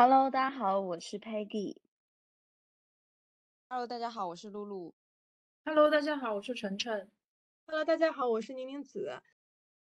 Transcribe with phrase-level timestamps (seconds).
[0.00, 1.74] Hello，大家好，我是 Peggy。
[3.68, 4.94] Hello，大家好，我是露露。
[5.64, 7.10] Hello，大家好，我是晨晨。
[7.66, 9.20] Hello，大家好，我是宁宁子。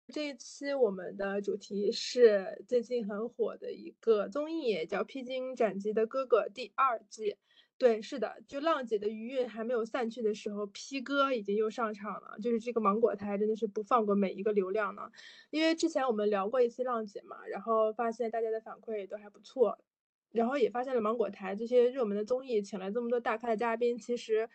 [0.08, 7.36] 这一期我们的主题是最近很火的一个综艺，叫《披荆斩棘的哥哥》第二季。
[7.76, 12.38] 对，是的，就浪姐的余韵还没有散去的时候，P 哥已经又上场了。
[12.42, 15.10] 就是这个芒果台真的是不放过每一个流量呢。
[15.50, 19.78] 因为之前我们聊过一期浪姐嘛，然后发现大家的反馈都还不错，
[20.32, 24.48] 然后也发现了芒果台这些热门的综艺请来这么多大咖的嘉宾，其实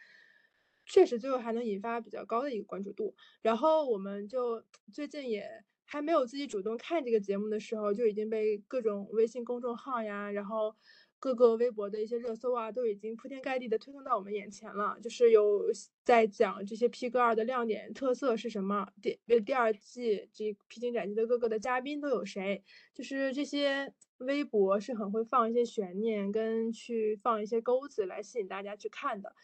[0.85, 3.15] 确实最后还能引发比较高的一个关注度。
[3.41, 10.75] 然后我们就最近也还没有自己主动看这个节目的时候，就已经被各种微信公众号呀，然后。
[11.17, 14.95] 各个微博的一些热搜啊，都已经铺天盖地的推送到我们眼前了。
[15.01, 15.71] 就是有
[16.03, 22.63] 在讲这些 P 哥二的亮点特色是什么，第第二季这披荆斩棘的哥哥的嘉宾都有谁？
[22.93, 29.35] 就是这些微博是很会放一些悬念，跟去放一些钩子来吸引大家去看的。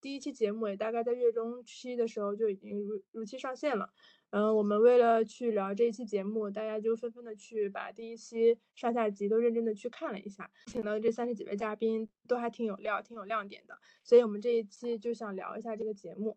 [0.00, 3.90] 第一期节目也大概在月中期的时候就已经如如期上线了。
[4.28, 16.36] 嗯，我们为了去聊这一期节目，大家就纷纷的去把第一期上下集都认真的去看了一下，请到的这三十几位嘉宾都还挺有料、挺有亮点的，所以我们这一期就想聊一下这个节目。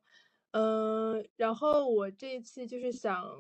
[0.52, 3.40] 嗯，然后我这一期就是想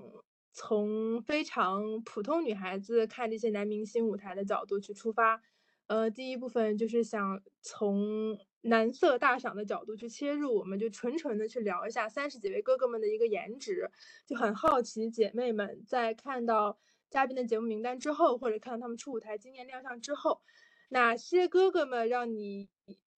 [0.53, 5.41] 从非常普通女孩子看这些男明星舞台的角度去出发。
[5.87, 8.39] 呃，第一部分就是想从。
[8.65, 13.91] 男色大赏的角度去切入，我们就纯纯的去聊一下三十几位哥哥们的一个颜值，
[14.25, 16.79] 就很好奇姐妹们在看到
[17.09, 20.39] 嘉宾的节目名单之后，或者看到他们出舞台惊艳亮相之后，
[20.87, 22.69] 哪些哥哥们让你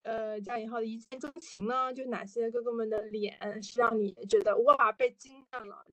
[0.02, 1.94] 呃加引号的一见钟情呢？
[1.94, 5.86] 就哪些哥哥们的脸是让你觉得哇被惊艳了？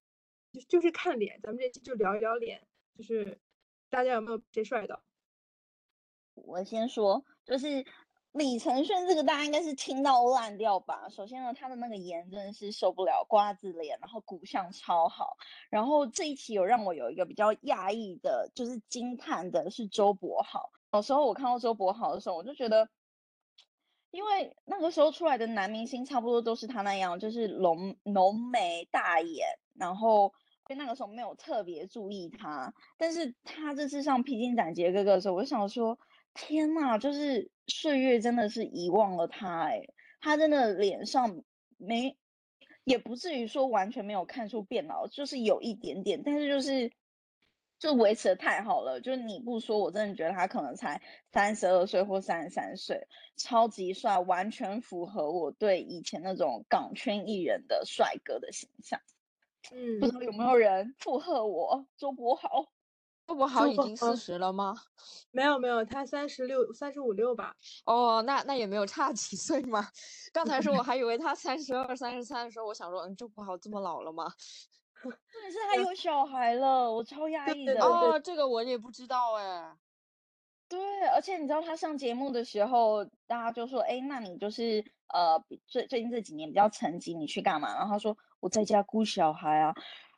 [0.52, 3.40] 就就是看脸，咱们这期就聊一聊脸，就是
[3.90, 5.02] 大家有没有谁帅的？
[6.34, 7.84] 我先说，就是。
[8.34, 11.06] 李承铉这个大家应该是听到烂掉吧？
[11.10, 15.36] 首先呢，他的那个颜真的是受不了，瓜子脸，然后骨相超好。
[15.68, 20.70] 然后这一期有让我有一个比较讶异的，就是惊叹的是周柏豪。
[20.94, 22.88] 有时候我看到周柏豪的时候，我就觉得，
[24.10, 30.32] 因为那个时候出来的男明星差不多都是他那样，就是浓浓眉大眼，然后
[30.74, 32.74] 那个时候没有特别注意他。
[32.96, 35.98] 但是他这次上披荆斩棘哥哥的时候，我就想说。
[36.34, 39.82] 天呐，就是岁月真的是遗忘了他哎，
[40.18, 41.42] 他真的脸上
[41.76, 42.16] 没，
[42.84, 46.90] 也不至于说完全没有看出变老，就是有一点点，但是就是
[47.78, 51.02] 就维持的太好了，就是你不说，我真的觉得他可能才
[51.34, 53.06] 三十二岁或三十三岁，
[53.36, 58.98] 超级帅，完全符合我对以前那种港圈艺人的帅哥的形象。
[59.70, 62.66] 嗯，不知道有没有人附和我，周柏豪。
[63.28, 64.74] 周柏豪已经四十了吗？
[65.30, 67.54] 没有没有，他三十六、三十五六吧。
[67.84, 69.88] 哦，那那也没有差几岁嘛。
[70.32, 74.26] 刚才说我还以为他三十二、三十三的时候，我想说，嗯，周柏豪这么老了吗？
[75.00, 77.80] 重点是他有小孩了，我超压抑的。
[77.84, 79.76] 哦，这个我也不知道哎。
[80.68, 87.74] 对，而且你知道他上节目的时候，大家就说，哎，那你就是呃，最最近这几年比较沉寂，你去干嘛？
[87.74, 89.74] 然后他说我在家顾小孩啊。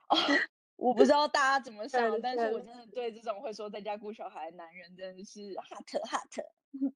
[0.09, 0.17] 哦。
[0.77, 6.45] 我不知道大家怎么 想，但是我真的对这种会说在家顾小孩的男人真的是 hot hot。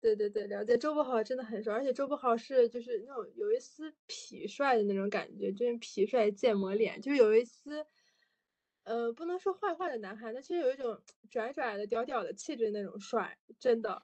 [0.00, 7.86] 对对对，了解周柏豪真的很帅，而且周柏豪是就是那种有一丝痞帅的那种感觉，就是痞帅建模脸，就是有一丝，
[8.84, 10.98] 呃，不能说坏坏的男孩，但其实有一种
[11.30, 14.02] 拽拽的、屌屌的气质那种帅，真的。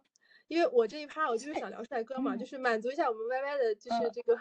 [0.49, 4.39] 因为我这一趴我就是想聊帅哥嘛，就是满足一下我们 Y Y 的，就是这个。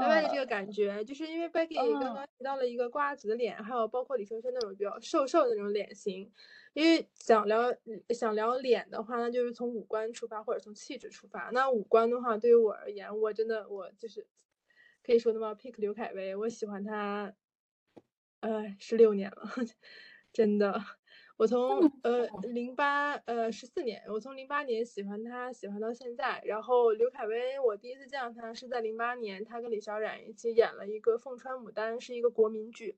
[0.00, 6.30] 歪歪的这个感觉，就是因为 Becky 刚刚提到了一个瓜子脸，还有包括李承铉那种比较瘦瘦的那种脸型。
[6.74, 7.74] 因为想聊
[8.10, 11.50] 想聊脸的话，那就是从五官出发或者从气质出发。
[11.52, 14.24] 那五官的话，对于我而言，我真的我就是
[15.02, 17.34] 可以说的嘛，pick 刘恺威，我喜欢他，
[18.40, 19.42] 呃，十六年了，
[20.32, 20.80] 真的。
[21.38, 26.42] 我从呃零八呃十四年，我从零八年喜欢他，喜欢到现在。
[26.44, 32.96] 然后刘恺威，我第一次见到他是在零八年，他跟李小冉一起演了一个《凤穿牡丹》，是一个国民剧。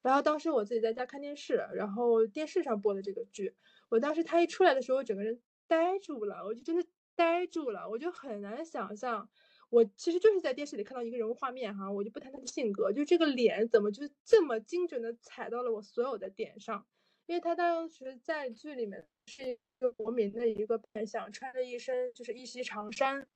[0.00, 3.54] 然后当时我自己在家看电视，然后电视上播的这个剧，
[3.90, 6.82] 我当时他一出来的时候，我整个人呆住了，我就真的
[7.14, 9.28] 呆住了，我就很难想象，
[9.68, 16.86] 我其实就是在电视里看到一个人物画面哈，我就不谈他的性格，就这个脸怎么就这么精准的踩到了我所有的点上。
[17.26, 23.26] 因为他当时在剧里面是一个国民的一个扮相，穿着一身就是一袭长衫，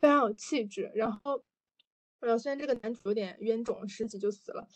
[0.00, 0.90] 非常有气质。
[0.94, 1.44] 然后，
[2.20, 4.66] 呃，虽然这个男主有点冤种，十几就死了，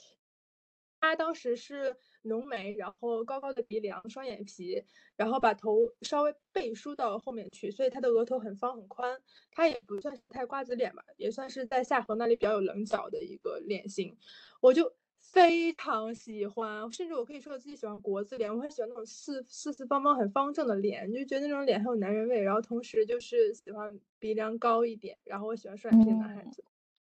[1.00, 4.85] 他当时是浓眉，然后高高的鼻梁、双眼皮，
[5.17, 9.20] 然后把头稍微背梳到后面去，所以他的额头很方很宽。
[9.50, 14.17] 他也不算是太瓜子脸吧，也算是在下颌那里比较有棱角的一个脸型。
[14.61, 14.94] 我就
[15.32, 22.40] 非常喜欢，甚至我可以说我自己喜欢国字脸，我很喜欢那种四四四方方很方正的脸，就觉得那种脸很有男人味。
[22.40, 26.64] 然后同时就是喜欢鼻梁高一点，然后我喜欢帅气的男孩子。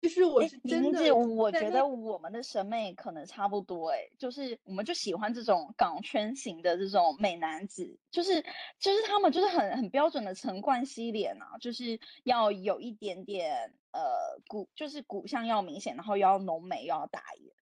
[0.01, 8.41] 就是我是真的，我觉得我们的审美可能差不多哎，就是我们就喜欢这种港圈型的这种美男子，就是
[8.79, 17.53] 就是他们就是很很标准的陈冠希脸啊，就是要有一点点呃骨，就是骨相要明显，然后又要浓眉又要大眼，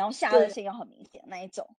[0.00, 1.76] 然后下颚线又很明显那一种。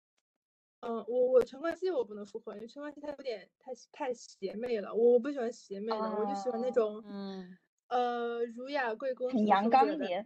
[0.80, 7.56] 嗯，我我陈冠希我不能复合，因为陈冠希他有点太太邪魅了，我不喜欢邪魅的，我就喜欢那种嗯。
[7.88, 10.24] 呃，儒雅贵公子，阳刚一点，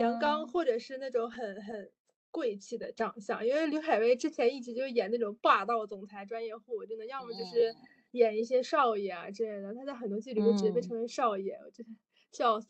[0.00, 1.92] 阳刚，或者是那种很很
[2.30, 3.46] 贵气的长相。
[3.46, 7.74] 因为刘恺威之前一直就演那种霸道总裁、专业户，真的，要么就是
[8.12, 9.74] 演一些少爷啊之类的。
[9.74, 11.92] 他在很多剧里面直接被称为少爷，我真的
[12.32, 12.68] 笑死。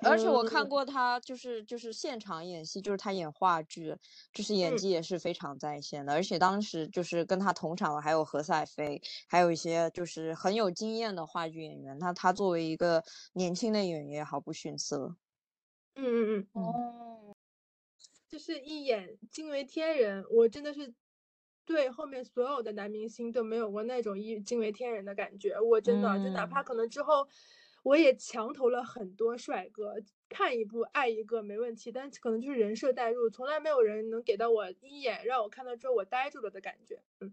[0.00, 3.96] 而且我看过他，就是就是现场演戏，就是他演话剧，
[4.32, 6.12] 就是演技也是非常在线的。
[6.12, 11.98] 而且当时就是跟他同场的还有何赛飞，还有一些就是很有经验的话剧演员。
[11.98, 13.02] 那他作为一个
[13.32, 15.16] 年轻的演员，毫不逊色。
[15.96, 17.36] 嗯嗯嗯，哦，
[18.28, 20.24] 就是一眼惊为天人。
[20.30, 20.94] 我真的是
[21.64, 25.58] 对后面所有的男明星都没有过那种一惊为天人的感觉。
[25.60, 27.28] 我真的就哪怕可能之后。
[27.82, 29.94] 我也强投了很多帅哥，
[30.28, 37.00] 看一部爱一个没问题，但可能就是人设代入，从来没有人能给到我一眼让我看到之后我呆住了的感觉。
[37.20, 37.32] 嗯，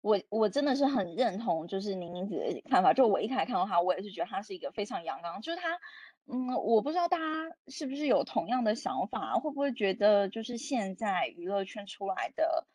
[0.00, 2.92] 我我真的是很认同，就是宁宁子的看法。
[2.92, 5.78] 就我一开始看到他，我也是觉得他是一个非常阳刚，就是他，
[6.26, 12.66] 嗯，我不知道大家是不是有同样的想法，会不会觉得就是现在娱乐圈出来的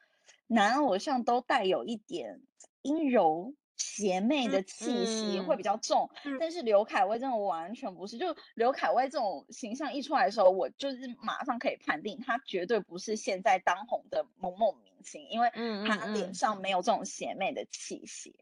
[0.47, 2.41] 男偶像都带有一点
[2.81, 3.55] 阴柔。
[3.81, 6.07] 邪魅的气息会比较重，
[6.39, 8.17] 但是刘恺威真的完全不是。
[8.17, 15.49] 就刘恺威这种形象一出来的时候，我就是马上可以判定他绝对不是现在当红的某某明星，因为
[15.87, 18.35] 他脸上没有这种邪魅的气息。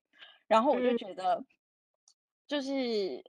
[0.48, 1.46] 然后我就觉得，
[2.48, 3.24] 就是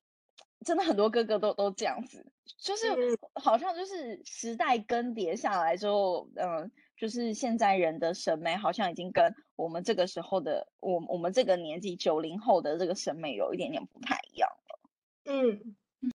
[0.64, 2.26] 真的很多哥哥都都这样子，
[2.58, 2.86] 就是
[3.34, 6.70] 好像就是时代更迭下来之后，嗯。
[7.00, 14.91] 就是现在人的审美好像已经跟我们这个时候的我我们这个年纪九零后的这个审美有一点点不太一样了。
[15.25, 16.12] 嗯，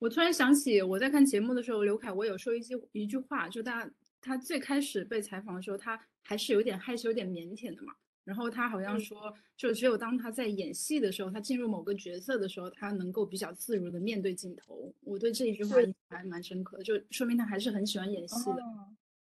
[0.00, 3.88] 我突然想起我在看节目的时候，刘恺威有说一句一句话，就他
[4.20, 7.94] 他最开始被采访的时候，他还是有点害羞、有点腼腆的嘛。
[8.24, 14.92] 然后他好像说，就只有当他在演戏的时候，他进入某个角色的时候，他能够比较自如的面对镜头。
[15.02, 15.76] 我对这一句话
[16.08, 18.62] 还蛮深刻的，就说明他还是很喜欢演戏的。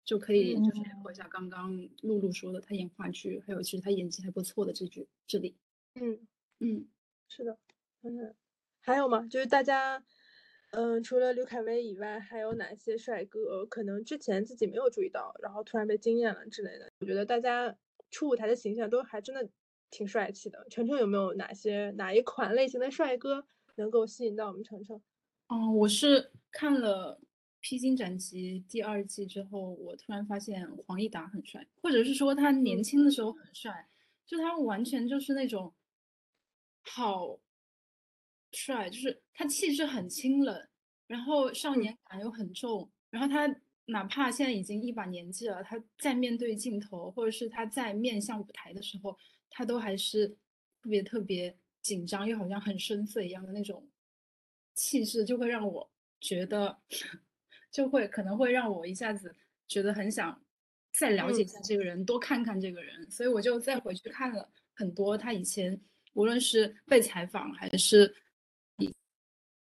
[0.07, 5.53] 就可以就是回一下刚刚露露说的，他演话剧，还有其实他演技还不错的这句这里。
[5.95, 6.25] 嗯
[6.59, 6.87] 嗯，
[7.27, 7.57] 是的，
[8.03, 8.33] 嗯，
[8.79, 9.27] 还有吗？
[9.29, 10.01] 就是大家，
[10.71, 16.89] 嗯，除了刘恺威以外，还有哪些帅哥可能之前自己没有注意到，然后突然被惊艳了之类的？
[17.01, 17.75] 我觉得大家
[18.09, 19.49] 出舞台的形象都还真的
[19.89, 20.65] 挺帅气的。
[20.69, 23.45] 程程有没有哪些哪一款类型的帅哥
[23.75, 25.01] 能够吸引到我们程程？
[25.49, 27.19] 哦，我是看了。
[27.69, 33.89] 《披荆斩棘》第二季之后，我突然发现黄义达很帅，或者是说他年轻的时候很帅，
[34.25, 35.73] 就他完全就是那种
[36.79, 37.37] 好
[38.53, 40.65] 帅，就是他气质很清冷，
[41.07, 43.53] 然后少年感又很重，然后他
[43.87, 49.17] 哪怕现在已经一把年纪了，他在面对镜头或者是他在面向舞台的时候，
[49.49, 50.25] 他都还是
[50.81, 53.85] 特别特别紧张，又好像很深邃一样的那种
[54.73, 56.79] 气质，就会让我觉得。
[57.71, 59.33] 就会可能会让我一下子
[59.67, 60.39] 觉得很想
[60.97, 65.79] 再了解一下这个人，多看看这个人，所以我就再回去看了很多他以前
[66.13, 68.11] 无论是被采访还是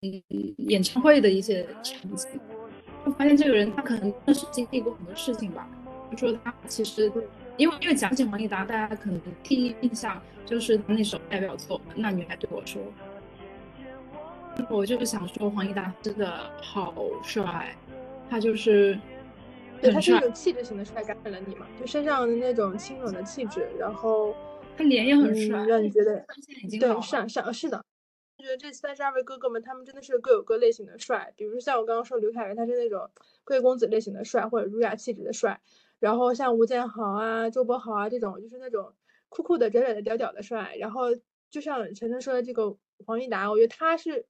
[0.01, 0.23] 嗯
[0.67, 2.39] 演唱会的一些场景，
[3.05, 5.67] 就发现这个人他可能真的是经历过很多事情吧。
[6.11, 7.11] 就说他其实
[7.57, 12.81] 因为因为讲起黄义达，大家可能第一印象就是他那首代表作《那女孩对我说》，
[14.69, 16.93] 我就是想说黄义达真的好
[17.23, 17.75] 帅。
[18.29, 18.99] 他就是，
[19.81, 21.67] 对，他是一种气质型的帅，感染了你嘛？
[21.79, 24.35] 就身上的那种清冷的气质，然后
[24.77, 26.25] 他脸也很帅，让你觉得
[26.79, 27.83] 对，是是是的。
[28.43, 31.33] 觉得这三十二位哥哥们，他们真的是各有各类型的帅。
[31.37, 33.09] 比如像我刚刚说刘恺威，他是那种
[33.45, 35.61] 贵公子类型的帅，或者儒雅气质的帅。
[35.99, 38.93] 然后像吴建豪啊、周柏豪啊这种，就是那种
[39.29, 40.75] 酷酷的、拽拽的、屌屌的帅。
[40.77, 41.03] 然后
[41.49, 42.75] 就像晨晨说的这个
[43.05, 44.25] 黄义达，我觉得他是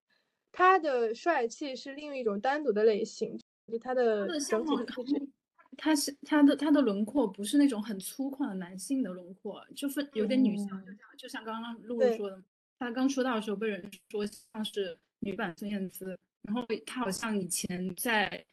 [0.51, 3.39] 他的帅气是另一种单独的类型。
[3.67, 5.29] 就他的整体的气质，
[5.77, 12.43] 他是他的他的轮廓不是那种很粗犷的男性的轮廓，就是有点女性，就嗯像就像刚刚露露说的，
[12.77, 18.45] 他刚出道的时候被人说像是女版孙燕姿，然后他好像以前在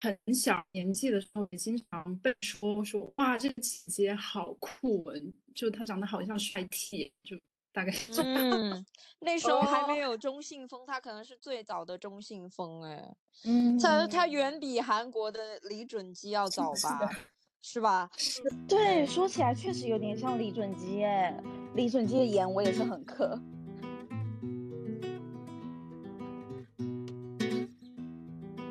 [0.00, 5.14] 很小年纪的时候也经常被说说哇这个姐姐好酷哦，
[5.54, 7.38] 就她长得好像帅 T，就
[7.74, 8.34] 大概是这样。
[8.34, 8.86] 嗯，
[9.18, 13.14] 那 时候还没哦有中性风，他可能是最早的中性风哎，
[13.44, 17.10] 嗯，他他远比韩国的李准基要早吧，
[17.60, 18.08] 是吧？
[18.68, 21.36] 对，说起来确实有点像李准基哎。
[21.74, 23.36] 李准基的颜我也是很磕。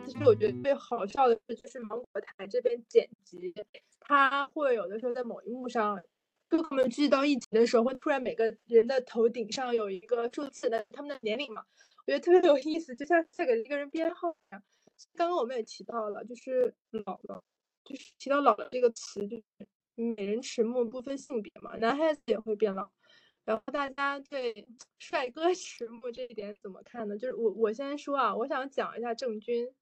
[0.06, 3.54] 其实我觉得最好笑的是，就是芒果台这边剪辑，
[4.00, 6.00] 他会有的时候在某一幕上，
[6.54, 11.64] 哥哥们聚到一起的时候，会突然每个人的头顶上有一个数字的他们的年龄嘛，
[12.06, 14.64] 我觉得特别有意思，就像在给一个人编号一样。
[15.16, 17.44] 刚刚我们也提到了，就是老了，
[17.84, 19.44] 就是提到老了这个词，就是
[19.96, 22.88] 美人迟暮不分性别嘛，男孩子也会变老。
[23.46, 24.68] 然后大家对
[25.00, 27.18] 帅哥迟暮这一点怎么看呢？
[27.18, 29.74] 就是我我先说啊，我想讲一下郑钧，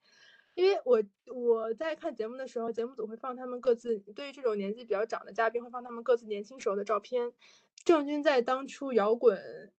[0.54, 1.02] 因为我
[1.34, 7.34] 我在看节目的时候，节目组会放他们各自对于这种年纪比较长的嘉宾会放他们各自年轻时候的照片。
[7.86, 9.74] 郑钧在当初摇滚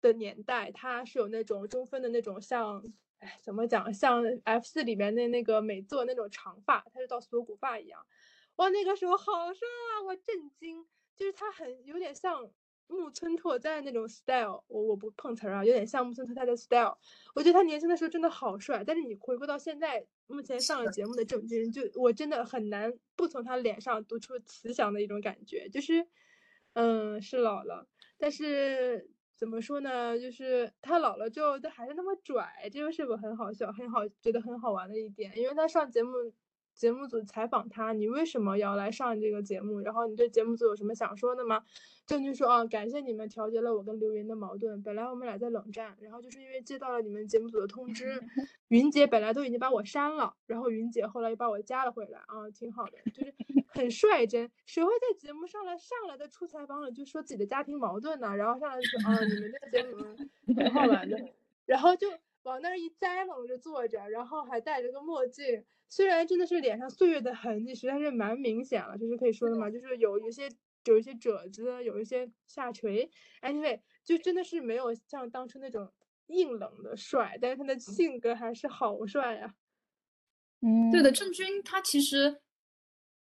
[0.00, 2.82] 的年代，他是有那种中分的那种像，
[3.18, 8.04] 哎，怎么讲，像 F 四里面的那个美作那种长发，他是到锁骨发一样。
[8.56, 10.02] 哇，那个时候好帅啊！
[10.06, 12.50] 我震惊，就是他很有点像
[12.88, 16.96] 木村拓哉那种 style，我我不碰瓷儿啊，有点像木村拓哉的 style。
[17.34, 26.06] 我觉得他年轻的时候真的好帅，但是你回归到现在，目前上了节目的郑钧，就我真的很难不从他脸上读出慈祥的一种感觉，就是，
[26.74, 27.86] 嗯，是老了，
[28.18, 30.18] 但是怎么说呢？
[30.18, 36.10] 就是他老了之后，他还是那么拽，这就是我很好笑、很好觉得很好玩的一点，因为他上节目。
[36.76, 39.80] 节目组采访他，你为什么要来上这个节目？
[39.80, 41.64] 然后你对节目组有什么想说的吗？
[42.06, 44.80] 郑钧说啊，感谢你们调节了我跟刘云的矛盾。
[44.82, 48.22] 本来我们俩在冷战，然后就是因为接到了你们节目组的通知，
[48.68, 53.34] 云姐本来都已经把我删了，然后云姐后来又把我加了回来啊，挺好的，就是
[53.68, 54.48] 很率真。
[54.66, 58.36] 谁会在节目上来上来的出采访了就说自己的家庭矛盾呢？
[58.36, 60.14] 然后上来就说啊，你们这个节目
[60.54, 61.18] 挺好玩的，
[61.64, 62.06] 然后就
[62.46, 65.64] 往那儿一栽冷着坐着，然后还戴着个墨镜。
[65.88, 70.48] 虽然真的是脸上岁月的痕迹实在是蛮明显了，就是可以说的嘛，就是有一些
[70.84, 73.10] 有一些褶子，有一些下垂。
[73.42, 75.92] Anyway，就真的是没有像当初那种
[76.28, 79.54] 硬冷的帅，但是他的性格还是好帅呀、
[80.60, 82.40] 嗯，对的，郑钧他其实，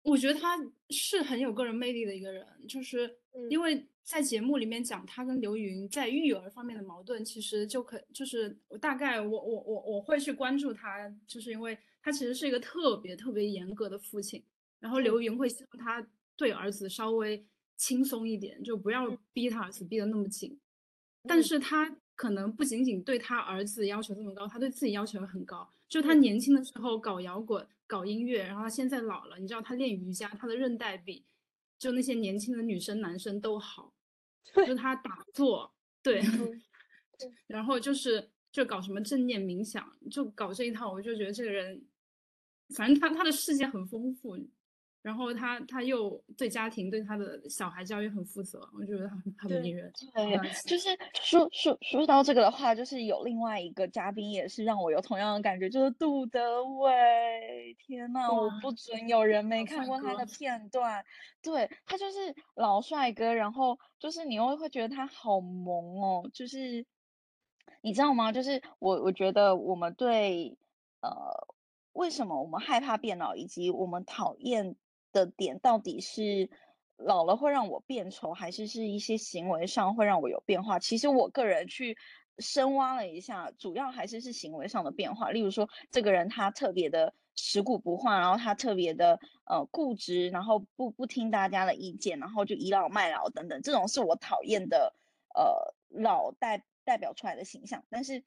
[0.05, 0.59] 我觉得他
[0.91, 3.51] 是很有个人魅力的一个人，就是嗯。
[3.51, 14.45] 因为在节目里面讲他跟刘云在育儿方面的矛盾，其实就可就是我大概我我我我会去关注他，就是因为他其实是一个特别特别严格的父亲，
[14.79, 16.07] 然后刘云会希望他
[16.37, 17.43] 对儿子稍微
[17.79, 19.19] 轻松一点，就不要嗯。
[19.33, 20.61] 逼他儿子逼得那么紧，
[21.27, 21.43] 但嗯。
[21.43, 25.67] 是他可能不仅仅对他儿子要求这么高，他对自己要求也很高。
[25.89, 26.21] 就他嗯。
[26.21, 31.25] 年轻的时候搞摇滚、搞音乐，然后他现在老了，你知道他练瑜伽，他的韧带比
[31.79, 33.95] 就那些年轻的女生、男生都好。
[34.67, 35.73] 就他打坐，
[36.03, 36.61] 对，嗯
[37.47, 41.87] 然后就是就搞什么正念冥想，就搞这一套，我就觉得这个人，
[42.75, 44.37] 反正他他的世界很丰富，
[45.05, 49.93] 然后他他又对家庭对他的小孩教育很负责，我觉得他很很迷人。
[50.15, 50.89] 对就是
[51.21, 57.77] 说说说到这个的话，就是有另外一个嘉宾也是让我有同样的感觉，就是杜德伟。
[57.87, 61.05] 天呐，我不准有人没看过他的片段。
[61.43, 66.87] 对，他就是老帅哥，然后就是你又会觉得他好萌哦，就是
[67.83, 68.33] 你知道吗？
[68.33, 70.57] 就是我我觉得我们对
[71.03, 71.11] 呃
[71.93, 74.75] 为什么我们害怕变老，以及我们讨厌
[75.15, 76.51] 的点到底是
[76.99, 80.79] 老了会让我变丑，还是是一些行为上会让我有变化？
[80.79, 81.97] 其实我个人去
[82.39, 85.31] 深挖了一下，主要还是是行为上的变化。
[85.31, 94.95] 例如说，这个人他特别的食古不化，然后他特别的呃固执，然后不不听大家的意见，然后就倚老卖老等等，这种是我讨厌的
[95.35, 97.85] 呃老代代表出来的形象。
[97.89, 98.25] 但是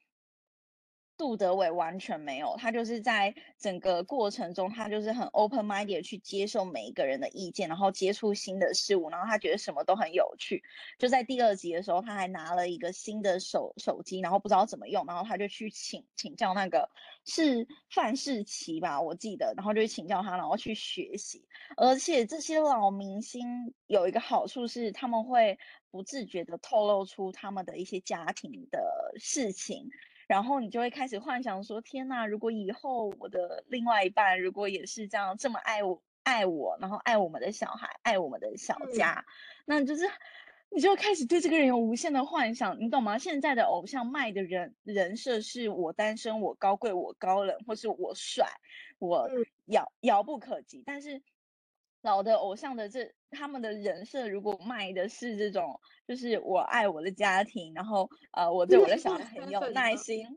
[1.17, 10.63] 杜德伟完全没有，他就是在整个过程中，他就是很 open minded 去接受每一个人的意见，然后接触新的事物，然后他觉得什么都很有趣。
[10.99, 16.87] 就在第二集的时候，他还拿了一个新的手手机，然后不知道怎么用，然后他就去请请教那个
[17.25, 21.43] 是范世琦吧，我记得，然后就请教他，然后去学习。
[21.77, 25.57] 而且这些老明星有一个好处是，他们会
[25.89, 29.89] 不自觉的透露出他们的一些家庭的事情。
[30.27, 39.25] 然后你就会开始幻想说，天呐，如果以后我的另外一半如果也是这样这么爱我爱我，然后爱我们的小孩，爱我们的小嗯家，
[39.65, 40.03] 那就是
[40.69, 43.17] 你就会开始对这个人有无限的幻想，你懂吗？
[43.17, 48.47] 现在的偶像卖的人人设是我单身，我高贵，我高冷，或是我帅，
[48.99, 51.21] 我嗯遥遥不可及，但是。
[52.03, 60.29] 老的偶像的这他们的人设，如果卖的是这种，就是我爱我的家庭，然后呃，我对我的小孩很有耐心，啊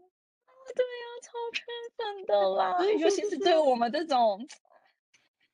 [0.74, 1.64] 对呀、超圈
[1.96, 4.46] 粉的 啦，尤说其是对我们这种，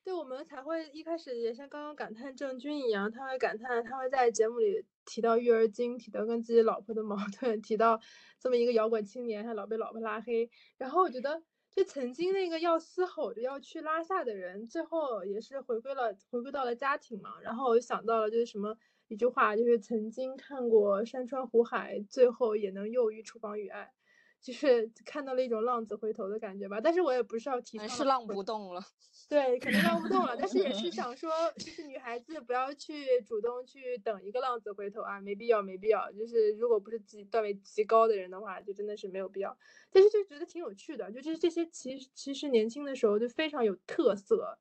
[0.03, 7.99] 对我们才会一开始也像刚刚感叹郑钧一样，他会感叹，他会在节目里提到育儿经，提到跟自己老婆的矛盾，提到
[8.39, 10.49] 这么一个摇滚青年还老被老婆拉黑。
[10.77, 11.41] 然后我觉得，
[11.77, 17.39] 就曾经那个要嘶吼着要去拉萨的人，最后也是回归了，回归到了家庭嘛。
[17.39, 18.75] 然后我就想到了，就是什么
[19.09, 23.93] 一句话，就是曾经看过山川湖海，最后也能囿于厨房与爱。
[24.41, 28.81] 就是看到了一种浪子回头的感觉吧，但是我也不是要提倡是浪回不动了。
[29.27, 36.09] 对，可能浪不动了，但是也是 想说，就是女孩子不要去主动去等一个浪子回头啊，没必要，没必要。
[36.13, 39.57] 就是如果不是自己段位极高的人的话，就真的是没有必要。
[39.91, 44.57] 但是就觉得挺有趣的，就是这些其实其实年轻的时候就非常有特色，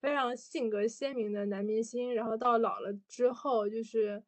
[0.00, 4.22] 非常性格鲜明的男明星，然后到老了之后就是，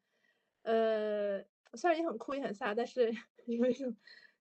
[0.63, 1.41] 呃，
[1.73, 3.11] 虽然也很酷也很飒，但是
[3.47, 3.95] 有一种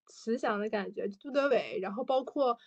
[0.08, 1.06] 慈祥的感觉。
[1.08, 2.58] 杜德伟，然后包括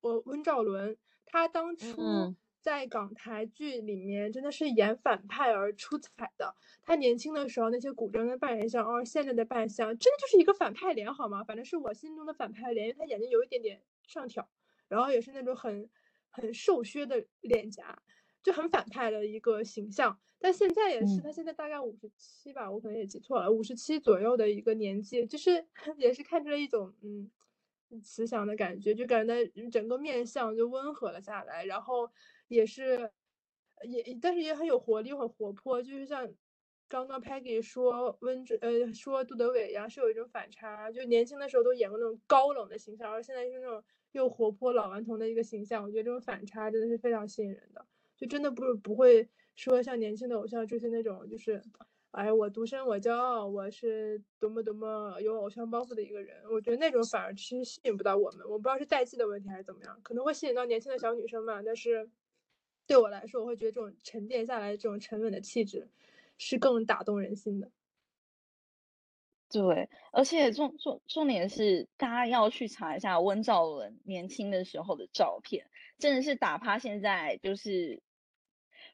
[0.00, 0.96] 我温兆伦。
[1.26, 6.54] 他当初嗯在港台剧里面真的是演反派而出彩的。
[6.82, 11.44] 他年轻的时候那些古装的扮相，像哦现在的扮相，真的就是一个反派脸好吗？
[11.44, 14.46] 反正是我心中的反派脸，因为他眼睛有一点点上挑，
[14.88, 15.88] 然后也是那种很
[16.28, 18.02] 很瘦削的脸颊，
[18.42, 20.18] 就很反派的一个形象。
[20.38, 25.66] 但现在也是，嗯他现在大概五十七吧，我可能也记错了，五十七左右的一个年纪，就是
[25.98, 27.30] 也是看出了一种嗯。
[28.04, 32.08] 慈祥的感觉，就感觉整个面相就温和了下来，然后
[32.46, 33.10] 也是，
[33.82, 36.32] 也但是也很有活力，又很活泼，就是像
[36.86, 47.84] 刚刚 Peggy 说温呃说杜德伟一样，是有一种反差，就年轻的时候都演过那种高冷的形象，而现在是那种又活泼老顽童的一个形象，我觉得这种反差真的是非常吸引人的，
[48.20, 51.60] 就真的不是不会说像年轻的偶像追星那种就是。
[52.12, 56.42] 哎，我独身我骄傲，我是多么多么有偶像包袱的一个人。
[56.50, 61.62] 我觉得那种反而其实吸引不到我们，我不知道是代际的问题还是怎么样，可能会吸引到年轻的小女生嘛。
[61.62, 62.10] 但是
[62.84, 65.86] 对我来说，我会觉得这种沉淀下来、这种沉稳的气质
[66.36, 67.70] 是更打动人心的。
[69.48, 78.02] 对，而且重重重点是，大家要去查一下温兆伦年轻的时候的照片，真的是打趴现在就是。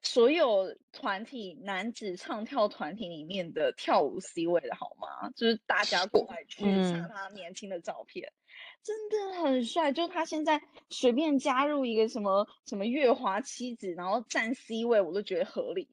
[0.03, 5.31] 所有团体男子唱跳团体里面的跳舞 C 位的好吗？
[5.37, 8.33] 就是大家过来去查嗯他年轻的照片，
[8.83, 9.93] 真的很帅。
[9.93, 15.89] 就他现在随便加入一个什么什么月华妻子，然后站 C 位，我都觉得合理。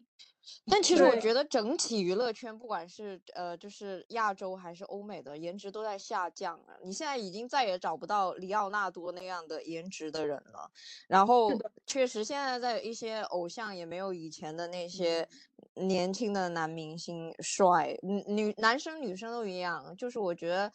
[0.66, 6.76] 但其实我觉得整体娱乐圈，不管是呃就是亚洲还是欧美的颜值都在下降啊。
[6.84, 10.70] 你现在已经再也找不到里奥纳多那样的颜值的人了。
[11.08, 11.52] 然后
[11.86, 15.28] 确实现在在一些偶像也没有以前的那些
[15.76, 19.96] 年轻的男明星帅，女女男生女生都一样。
[19.96, 20.72] 就是我觉得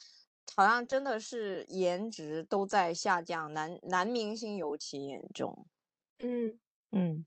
[0.56, 5.66] 好像真的是颜值都在下降，男男明星尤其严重。
[6.20, 6.58] 嗯
[6.90, 7.24] 嗯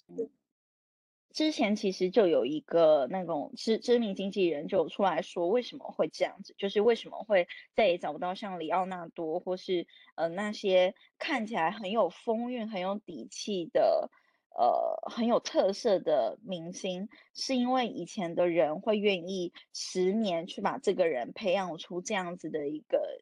[1.33, 14.09] 之前其实就有一个那种知知名经纪人就出来说为什么会这样子，就是为什么会再也找不到像里奥纳多或是呃那些看起来很有风韵、很有底气的
[14.57, 23.21] 呃很有特色的明星，是因为以前的人会愿意十年去把这个人培养出这样子的一个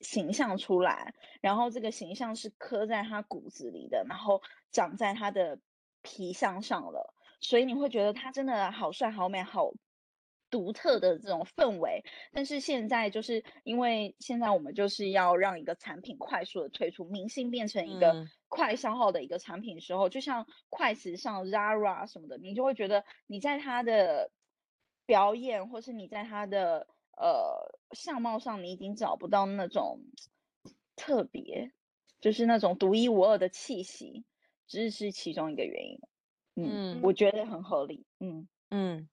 [0.00, 4.40] 形象出来，然后这个形象是刻在他骨子里的，然后
[4.72, 5.58] 长在他的
[6.00, 7.12] 皮相上了。
[7.40, 9.72] 所以你会觉得他真的好帅、好美、好
[10.50, 12.04] 独特的这种氛围。
[12.32, 24.30] 但是现在就是因为现在我们就是要让一个产品快速的推出，明星变成一个嗯快消耗的一个产品的时候，就像快时尚、Zara 什么的，你就会觉得你在他的
[25.06, 30.00] 表演，或是你在他的呃相貌上，你已经找不到那种
[30.96, 31.70] 特别，
[32.20, 34.24] 就是那种独一无二的气息，
[34.66, 36.00] 这是其中一个原因。
[36.66, 38.04] 嗯，嗯我觉得很合理。
[38.20, 39.08] 嗯，嗯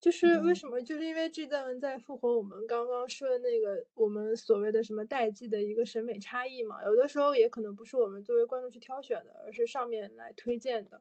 [0.00, 0.80] 就是为嗯什么？
[0.82, 11.00] 就是因为这段文在复活我们刚刚说的那个我们所谓的什么代际的一个审美差异嘛，有的时候也可能不是我们作为观众去挑选的，而是上面来推荐的。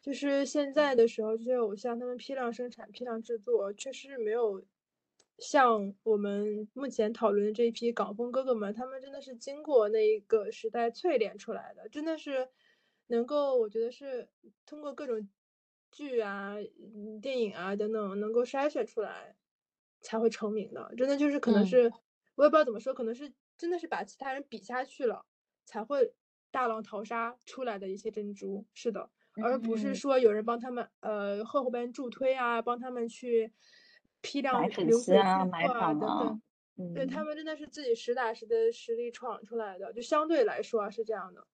[0.00, 4.62] 就是现在的时候，这些偶像他们批量生产、批量制作，确实没有
[5.38, 12.48] 像我们目前讨论的这一批港风哥哥们，他们真的是经过那一个时代淬炼出来的，真的是
[13.08, 14.28] 能够，我觉得是
[14.64, 15.28] 通过各种
[15.90, 16.54] 剧啊、
[17.20, 19.36] 电影啊等等，能够筛选出来
[20.00, 20.94] 才会成名的。
[20.96, 21.92] 真的就是可能是，
[22.36, 25.26] 我也不知道怎么说，可能是真的是把其他人比下去了，
[25.64, 26.14] 才会
[26.50, 28.64] 大浪淘沙出来的一些珍珠。
[28.72, 29.10] 是的，
[29.42, 33.52] 而不是说有人帮他们呃后边助推啊，帮他们去。
[34.20, 36.40] 批量买粉丝啊，买粉啊，
[36.92, 41.46] 对他们真的是自己实打实的实力闯出来的，就相对来说是这样的。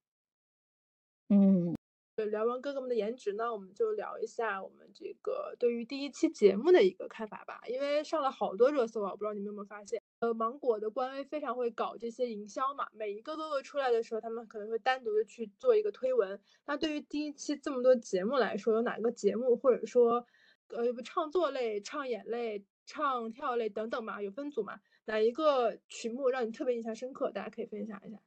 [1.28, 1.74] 嗯，
[2.16, 7.60] 对，聊完哥哥们的颜值呢，我们就聊一下我们这个对于第一期节目的一个看法吧。
[7.66, 10.00] 因为上了好多热搜啊，不知道你们有没有发现？
[10.20, 16.40] 呃，芒果的官微非常会搞这些营销嘛，每一个哥哥出来的时候，他们可能会单独的去做一个推文。
[16.66, 20.26] 那对于第一期这么多节目来说，有哪个节目或者说？
[20.68, 24.80] 呃，不唱作类、唱演类、唱跳类等等嘛，有分组嘛？
[25.04, 27.30] 哪一个曲目让你特别印象深刻？
[27.30, 28.18] 大家可以分享一下。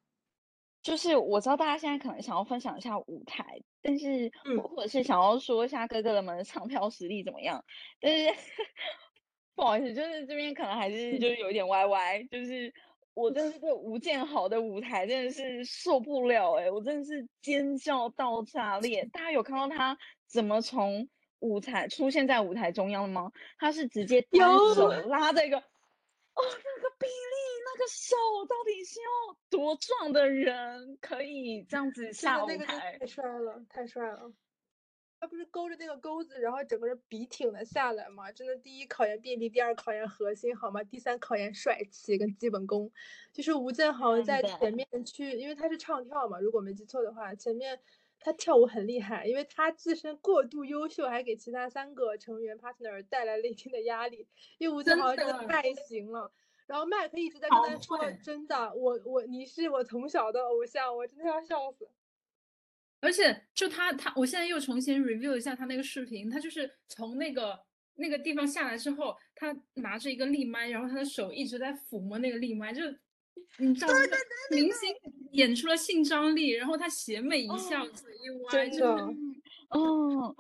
[0.88, 4.32] 就是我知道大家现在可能想要分享一下舞台，但是
[4.64, 7.62] 或者是想要说一下哥哥们的唱跳实力怎么样，
[8.00, 8.34] 但是
[9.54, 12.74] 不好意思，就是这边可能还是就是有一点歪歪，就是
[13.14, 19.04] 我真的是对吴建豪的舞台真的是受不了哎，我真的是尖叫到炸裂。
[19.12, 21.10] 大家有看到他怎么从？
[21.40, 23.32] 舞台出现在舞台中央的吗？
[23.60, 25.62] 他是直接单手拉着一个，哦，
[26.34, 28.16] 那个比例，那个手
[28.48, 32.98] 到底是要多壮的人可以这样子下舞台？
[33.00, 34.34] 太帅了，太帅了！
[35.20, 38.32] 他不是勾着那个钩子，然后整个人笔挺的下来吗？
[38.32, 40.84] 真的，第一考验臂力，第二考验核心，好吗？
[40.84, 42.92] 第三考验帅气跟基本功。
[43.34, 47.80] 就是吴建豪在前面去，因为他是唱跳嘛，如果没记错的话，前面。
[48.20, 54.28] 他跳舞很厉害，因为他自身过度优秀，还给其他三个成员 partner 带来了一定的压力。
[54.58, 56.32] 因为吴建豪真的太行了，
[56.68, 61.90] 然后麦克一直在跟他说：“真的，我我你是我从小的偶像，我真的要笑死。”
[63.02, 67.60] 而且就他他，我现在又重新 review 一下他那个视频，他就是从那个
[67.96, 72.82] 那个地方下来之后，他拿着一个立麦，然后他的手一直在抚摸那个立麦，就。
[73.60, 73.94] 你知道，
[74.52, 74.94] 明星
[75.32, 79.08] 演出了性张力，然后他邪魅一笑，嘴一歪，真的，
[79.76, 80.36] 嗯，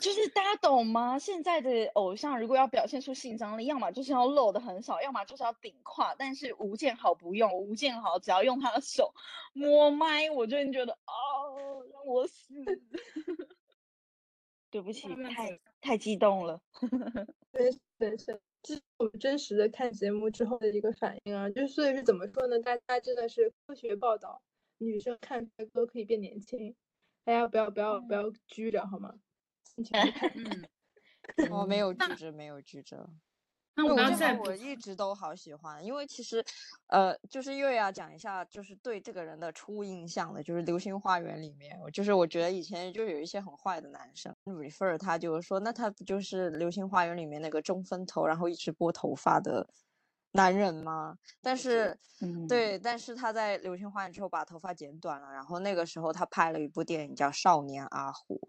[0.00, 1.18] 就是大家懂吗？
[1.18, 6.14] 现在的偶像如果要表现出性张力，要么就是要露的很少，要么就是要顶胯。
[6.16, 9.12] 但是吴建豪不用，吴建豪只要用他的手
[9.52, 12.54] 摸麦，我就觉得哦，让我死。
[14.70, 16.60] 对不起，太太激动了。
[17.52, 18.40] 对对是。
[18.64, 22.60] 这是我们真实的看节目之后的一个反应啊，就是所以是怎么说呢？
[22.60, 24.40] 大家真的是科学报道，
[24.78, 26.72] 女生看帅哥可以变年轻，
[27.24, 29.14] 大家不要不要不要拘着好吗？
[30.34, 33.08] 嗯，我没有拘着，没有拘着。
[33.74, 36.44] 那我刚才我一直都好喜欢，因为其实，
[36.88, 49.66] 呃，就是又要讲一下，就是对这个人的初印象的，就是《流星花园》里面，我就是我觉得以前就有一些很坏的男生，refer 他就是说，那他不就是《流星花园》里面那个中分头，然后一直拨头发的
[50.32, 51.16] 男人吗？
[51.40, 51.98] 但是，
[52.48, 58.40] 对，但是他在《流星花园》之后把头发剪短了，然后那个时候他拍了一部电影叫《少年阿虎》。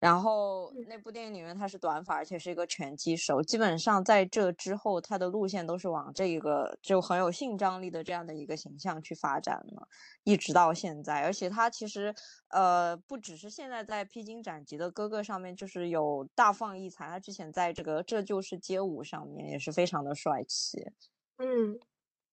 [0.00, 3.42] 然后那部电影里面他是短发，而且是一个拳击手。
[3.42, 9.86] 基本上在这之后，他的路线都是往这一个就很有性张力的这样的一个形象去发展了，
[10.24, 11.22] 一直到现在。
[11.22, 12.14] 而且他其实
[12.48, 20.92] 呃不只是现在在披荆斩棘的哥哥上面就是有大放异彩，他之前在这个这就是街舞上面也是非常的帅气。
[21.36, 21.78] 嗯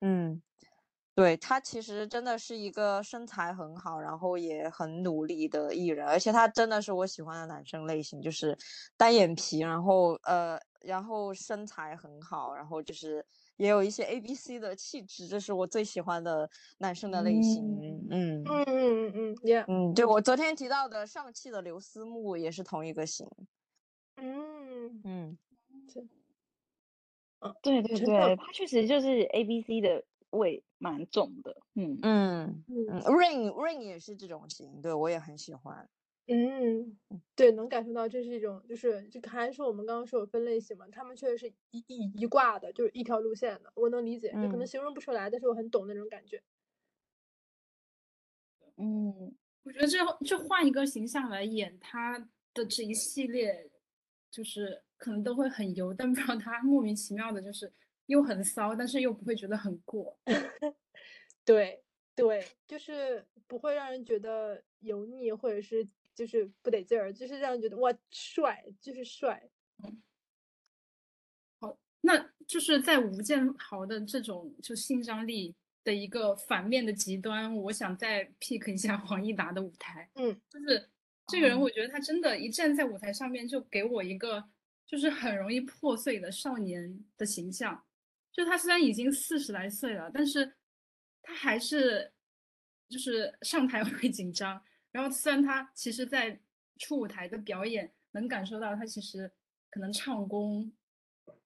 [0.01, 0.41] 嗯。
[1.15, 8.57] 对他其实真的是一个身材很好，然后也很努力的艺人，而且他真的是我喜欢的男生类型，就是
[8.97, 13.23] 单眼皮，然后呃，然后身材很好，然后就是
[13.57, 16.49] 也有一些 A B C 的气质，这是我最喜欢的
[16.79, 17.63] 男生的类型。
[17.63, 23.27] 嗯嗯嗯嗯嗯，Yeah，嗯，就我昨天提到的上汽的刘思慕也是同一个型。
[24.15, 25.37] 嗯嗯，
[27.61, 30.03] 对对对，他确实就是 A B C 的。
[30.33, 31.99] 味蛮重的，嗯。
[32.03, 35.89] 嗯嗯，Rain Rain 也是这种型，对我也很喜欢，
[36.27, 36.97] 嗯，
[37.35, 46.41] 对，能感受到这是一种，就是就还是我们刚刚说有分类型嘛，他们确实是一一一挂的，就是一条路线的，我能理解，就可能形容不出来，但是我很懂那种感觉。
[48.77, 52.17] 嗯，我觉得这这换一个形象来演他
[52.53, 53.69] 的这一系列，
[54.31, 57.71] 就是可能都会很油，但不知道他莫名其妙的就是。
[58.07, 60.17] 又很骚，但是又不会觉得很过。
[61.45, 61.83] 对
[62.15, 69.49] 对，就是不会让人觉得油腻，或者是就是不得劲儿，就是让人觉得哇帅，就是帅。
[69.83, 70.01] 嗯。
[71.59, 80.09] 好，那就是在吴建豪的这种就性张力的一个反面的极端，我想再 pick 一下 黄义达的舞台。
[80.15, 80.89] 嗯，就是
[81.27, 84.43] 这个人，哦我觉得他真的，一站在舞台上面就给我一个
[84.85, 87.83] 就是很容易破碎的少年的形象。
[88.33, 90.53] 就他虽然已经四十来岁了，但是
[91.21, 92.11] 他还是
[92.89, 94.61] 就是上台 会紧张。
[94.91, 96.39] 然后虽然他其实在
[96.79, 99.31] 初舞台的表演能感受到他其实
[99.69, 100.71] 可能唱功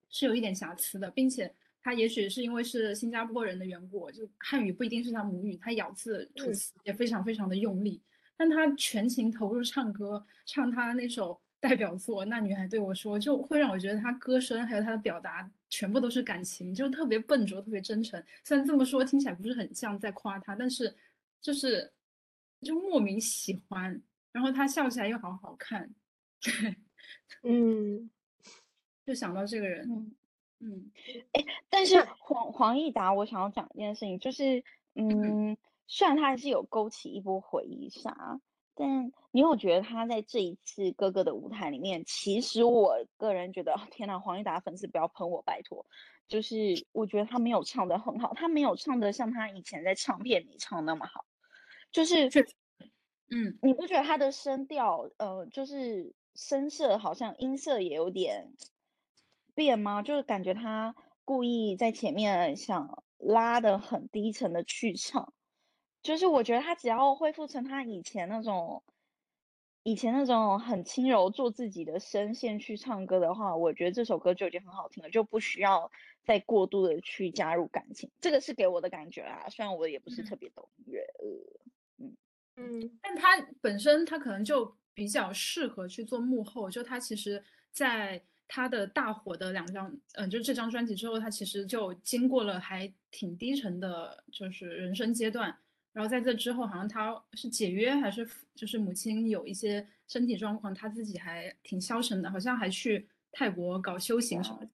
[0.09, 8.01] 是有一点瑕疵的，并且他也许是因为是新加坡人的缘故，就汉语不一定是他母语，他咬字吐嗯词也非常非常的用力。
[8.35, 18.23] 但他全情投入唱歌，唱他那首代表作《那女孩对我说》，就会让我觉得她歌声还有她的表达全部都是感情，就特别笨拙，特别真诚。
[18.43, 20.95] 虽然这么说听起来不是很像在夸她，但是
[21.41, 21.91] 就是
[22.61, 24.01] 就莫名喜欢。
[24.31, 25.89] 然后她笑起来又好好看，
[26.41, 26.75] 对，
[27.41, 28.07] 嗯，
[29.03, 30.11] 就想到这个人，嗯，
[30.59, 30.91] 嗯
[31.69, 38.39] 但是黄黄义达，我想要讲一件事情，就是，嗯，虽然他还是有勾起一波回忆杀，
[38.77, 45.85] 但你有觉得他在这一次哥哥的舞台里面，其实我个人觉得，哦 天呐，黄义达粉丝不要喷我，拜托，
[46.27, 51.25] 就是我觉得他没有唱的很好，他没有唱的像他以前在唱片里唱那么好，
[51.91, 52.29] 就是
[53.29, 58.53] 嗯你不觉得他的声调，呃，就是声色好像音色也有点
[59.55, 60.01] 变吗？
[60.03, 65.33] 就是感觉他故意在前面想拉的很低沉的去唱，
[66.07, 68.81] 就是我觉得他只要恢复成他以前那种，
[69.83, 75.91] 以前那种很轻柔做自己的声线去唱歌的话，我觉得这首歌就已经很好听了，就不需要
[76.23, 78.09] 再过度的去加入感情。
[78.21, 81.05] 这个是给我的感觉啦，虽然我也不是嗯特别懂音乐，
[81.99, 82.15] 嗯。
[82.55, 87.43] 嗯但他本身他可能就比较适合去做幕后，就他其实
[87.73, 95.53] 在他的大火的两张，嗯、就这张专辑之后，他其实就经过了还挺低沉的，就是人生阶段。
[95.97, 104.69] 然后在这之后，好像他是解约还是就是母亲有一些身体状况，他自己还挺消沉的，好像还去泰国搞修行什么的。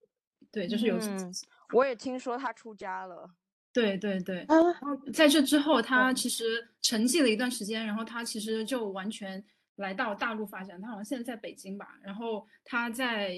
[0.52, 1.34] 对，就是有嗯，
[1.72, 3.34] 我也听说他出家了。
[3.72, 9.42] 对对对，啊，然后在这之后，他哦其实沉寂了一段时间，然后他其实就完全
[9.78, 10.82] 来到大陆发展。
[10.82, 13.34] 他好像现在在北京吧，然后他在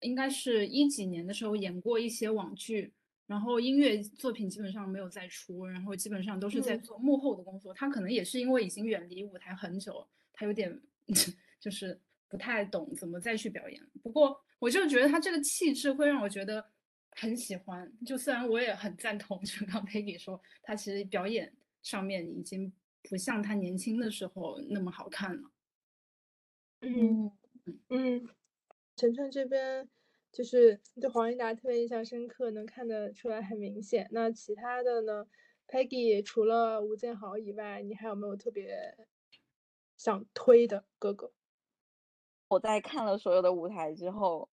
[0.00, 2.94] 应该是一几年的时候演过一些网剧，
[3.30, 7.72] 然后音乐作品基本上没有再出，然后基本上都是在嗯做幕后的工作。
[7.72, 10.76] 他可能也是因为已经远离舞台很久，他有点
[11.60, 11.96] 就是
[12.28, 13.80] 不太懂怎么再去表演。
[14.02, 16.72] 不过我就觉得他这个气质会让我觉得
[17.12, 17.88] 很喜欢。
[18.04, 22.72] 就虽然我也很赞同， 就刚 Peggy 说，他其实表演上面已经
[23.04, 25.50] 不像他年轻的时候那么好看了。
[26.80, 27.30] 嗯
[27.90, 28.28] 嗯，
[28.96, 29.88] 晨晨这边
[30.32, 34.08] 就是对黄义达特别印象深刻，能看得出来很明显。
[34.12, 35.26] 那其他的呢
[35.66, 38.96] ？Peggy 除了吴建豪以外，你还有没有特别
[39.96, 41.32] 想推的哥哥？
[42.48, 44.48] 我在看了所有的舞台之后，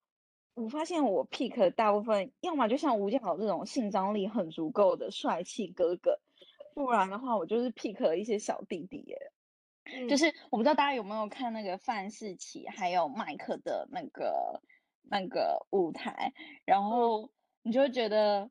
[0.56, 6.20] 我发现我 pick 大部分，要么就像吴建豪这种性张力很足够的帅气哥哥，
[6.74, 9.32] 不然的话，我就是 pick 了一些小弟弟耶。
[9.90, 14.62] 嗯就是我不知道大家有没有看那个范世琦还有麦克的那个
[15.10, 16.34] 那个舞台，
[16.66, 17.32] 然后
[17.64, 18.46] 你就会觉得《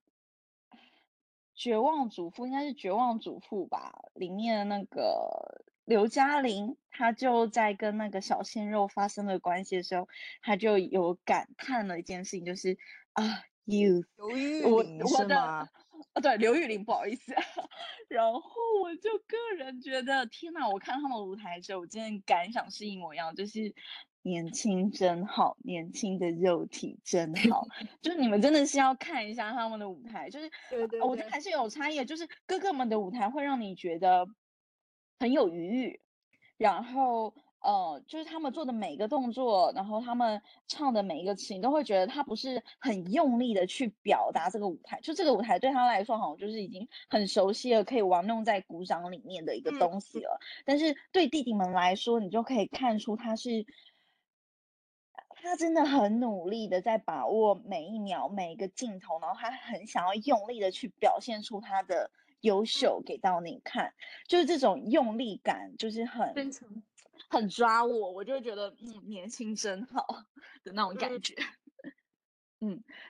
[1.54, 10.08] 绝望主妇》应该是《绝望主妇》吧，里面的那个刘嘉玲，她就在跟那个小鲜肉发生了关系的时候，
[10.42, 12.76] 她就有感叹了一件事情，就是
[13.12, 15.68] 啊，you 刘玉我玲是吗？
[16.12, 17.34] 啊，对，刘玉玲，不好意思。
[18.08, 18.40] 然后
[18.82, 23.74] 我就个人觉得，天呐，我看他们舞台的时候，我真的感想是一模一样，就是
[24.26, 27.64] 年轻真好，年轻的肉体真 好。
[28.02, 34.26] 就是你们真的是要看一下他们的舞台，就是对对我觉得还是有差异的，就是哥哥们的舞台会让你觉得
[35.20, 36.00] 很有余裕，
[36.56, 50.40] 然后呃，就是他们做的每一个动作，然后他们唱的每一个词，你都会觉得他不是很用力的去表达这个舞台，就这个舞台对他来说好像就是已经很熟悉了，可以玩弄在鼓掌里面的一个嗯东西了。
[50.64, 53.64] 但是对弟弟们来说，你就可以看出他是。
[55.46, 63.94] 他真的很努力的在把握每一秒每一个镜头，然后他很想要用力的去表现出他的优秀给到你看，
[64.26, 66.34] 就是这种用力感，就是很
[67.28, 70.04] 很抓我，我就会觉得嗯，年轻真好
[70.64, 71.34] 的那种感嗯觉。
[71.38, 71.65] 嗯，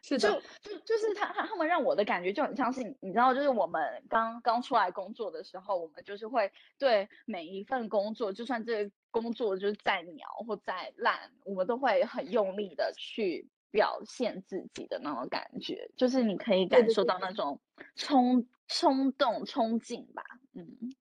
[0.03, 17.61] 就是的，就就是他他他们让我的感觉就很像是你知道，就是我们刚刚出来工作的时候，我们就是会对每一份工作，就算这个工作就是再鸟或再烂，我们都会很用力的去表现自己的那种感觉，就是你可以感受到那种
[17.95, 20.25] 冲冲动、冲劲吧。
[20.55, 20.95] 嗯，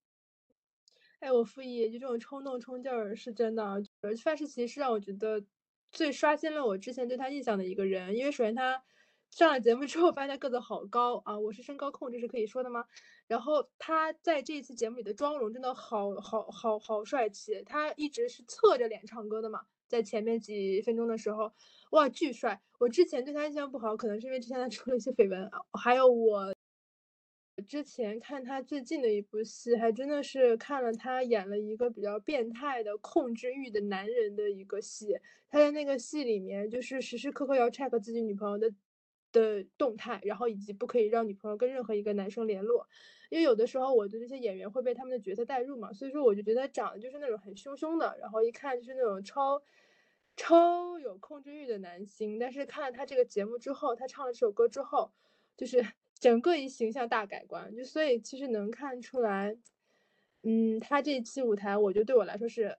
[1.20, 3.76] 哎，我复议，就这种冲动冲劲儿是真的啊。
[4.02, 5.42] 呃范世琦是让我觉得
[5.96, 8.84] 最刷新了我之前对他印象的一个人，因为首先他
[9.32, 12.84] 上了节目之后，发现他个子好高啊，我是身高控，这是可以说的吗？
[13.28, 21.54] 然后他在这一次节目里的妆容真的好好好好帅气，他一直是侧着脸唱歌的嘛，在前面几分钟的时候，
[21.92, 22.62] 哇，巨帅！
[22.78, 25.50] 我之前对他印象不好，可能是因为之前他出了一些绯闻，
[25.82, 26.54] 还有我
[27.62, 35.18] 之前看他最近的一部戏，还真的是看了他演了一个比较变态的控制欲的男人的一个戏。
[35.50, 38.74] 他在那个戏里面，就是时时刻刻要 check 自己女朋友的
[39.32, 42.88] 的动态，然后以及不可以让女朋友跟任何一个男生联络。
[43.30, 49.62] 因为有的时候我的这些演员会被他们的角色带入嘛，所以说我就觉得他长得就是那种很凶凶的，然后一看就是那种超
[50.36, 52.38] 超有控制欲的男星。
[52.38, 55.12] 但是看了他这个节目之后，他唱了这首歌之后，
[55.56, 55.84] 就是
[56.20, 59.58] 整个一形象大改观，就所以其实能看出来，
[60.44, 62.78] 嗯，他这一期舞台，我觉得对我来说是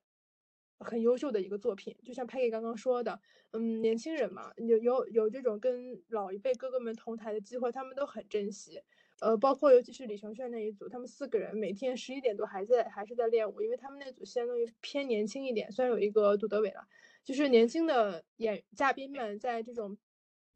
[0.78, 1.96] 很优秀的一个作品。
[2.02, 3.20] 就像 Peggy 刚刚说的，
[3.52, 8.82] 嗯，年轻人嘛，有有有这种跟老一辈哥哥们同台的机会，他们都很珍惜。
[9.20, 16.86] 呃，包括尤其是李承铉那一组，他们四个人每天十一点多还在还是在练舞，因为他们那组相当于偏年轻一点，虽然有一个杜德伟了，
[17.24, 19.96] 就是年轻的演嘉宾们在这种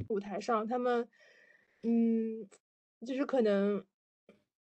[0.09, 1.09] 舞台上，他们
[1.83, 2.47] 嗯，
[3.07, 3.85] 就是可能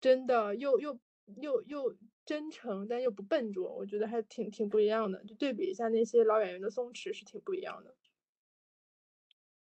[0.00, 0.98] 真的又又
[1.40, 5.24] 又又真诚，但又不笨拙，我觉得还挺挺不一样的。
[5.24, 7.94] 就对比一下那些老演员的松弛，是挺不一样的。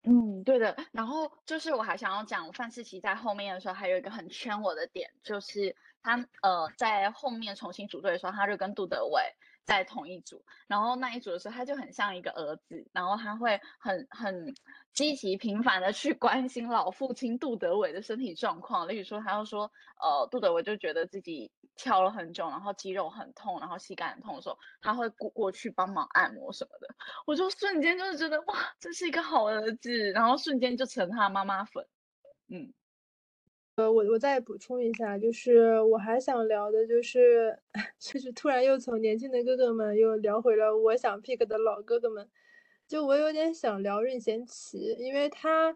[0.03, 0.75] 嗯，对的。
[0.91, 9.21] 然后就是我还想要讲范思琪在后面的时候，还有一个很圈我的点，就是他呃在后面重新组队的时候，他就跟杜德伟
[9.65, 14.53] 在同一组，然后那一组的时候，他就很像一个儿子，然后他会很很
[14.93, 19.71] 积极频繁的去关心老父亲杜德伟的身体状况，例如说他要说
[20.01, 26.87] 呃杜德伟就觉得自己跳了很久，然后肌肉很痛，然后膝盖很痛的时候，他会过过去帮忙按摩什么的，
[27.25, 31.85] 我就瞬间就是觉得哇，这是一个好儿子，然后瞬间就成他妈妈粉，
[32.49, 32.73] 嗯。
[33.77, 37.57] 呃，我我再补充一下，就是我还想聊的，就是
[37.99, 42.27] 就是突然又从年轻的哥哥们又聊回了我想 pick 的老哥哥们，
[42.87, 45.75] 就我有点想聊任贤齐，因为他，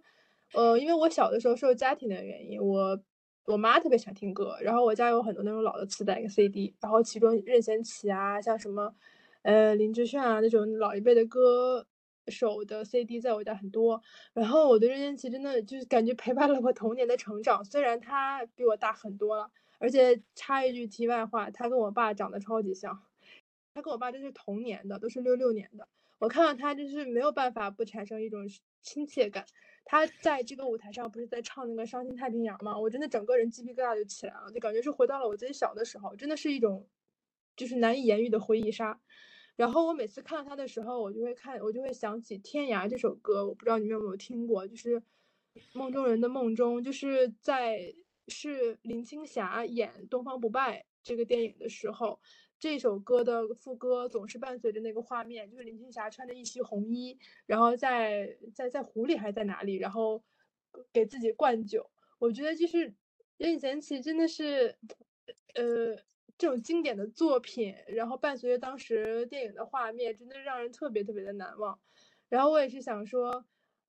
[0.54, 3.00] 呃，因为我小的时候受家庭的原因，我
[3.46, 8.94] 我妈特别喜欢听歌，然后我家有很多那种老的磁带跟 CD，然后其中任贤齐啊，像什么，
[9.44, 11.88] 呃，林志炫啊那种老一辈的歌。
[12.28, 14.02] 手的 CD 在我家很多，
[14.34, 17.64] 然后我对任贤齐真的就是感觉陪伴了我童年的成长。
[17.64, 23.04] 虽然他比我大很多了，而且插一句题外话，他跟我爸长得超级像，
[23.74, 25.88] 他跟我爸真是同年的，都是六六年的。
[26.18, 28.50] 我看到他就是没有办法不产生一种
[28.82, 29.46] 亲切感。
[29.84, 32.76] 他在这个舞台上不是在唱那个《伤心太平洋》吗？
[32.80, 36.88] 我真的整个人鸡皮疙瘩就起来了，就感觉是回到了我自己小的时候，真的是一种
[37.56, 39.00] 就是难以言喻的回忆杀。
[39.56, 45.02] 然后我每次看到他的时候，我就会看，我就会想起《天涯》这首歌，我不知道你们有没有听过，就是
[45.74, 47.94] 梦中人的梦中，就是在
[48.28, 52.20] 是林青霞演《东方不败》这个电影的时候，
[52.60, 60.22] 这首歌的副歌总是伴随着那个画面，就是林青霞穿着一袭红衣，然后在在在湖里还是在哪里，然后
[60.92, 61.90] 给自己灌酒。
[62.20, 62.94] 我觉得就是
[63.38, 64.78] 任贤齐真的是，
[65.54, 65.96] 呃。
[66.38, 71.80] 这种经典的作品，然后伴随着当时电影的画面，真的让人特别特别的难忘。
[72.28, 73.46] 然后我也是想说，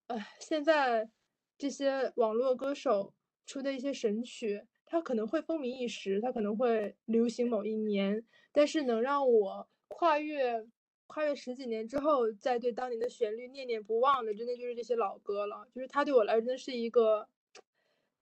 [0.06, 1.10] 呃，现在
[1.58, 3.12] 这些网络歌手
[3.46, 10.64] 出的一些神曲，它可能会风靡一时，它可能会流行某一年，但是能让我跨越
[11.08, 15.66] 跨越十几年之后，再对当年的旋律念念不忘的，真的就是这些老歌了。
[15.74, 17.28] 就是它对我来说，真的是一个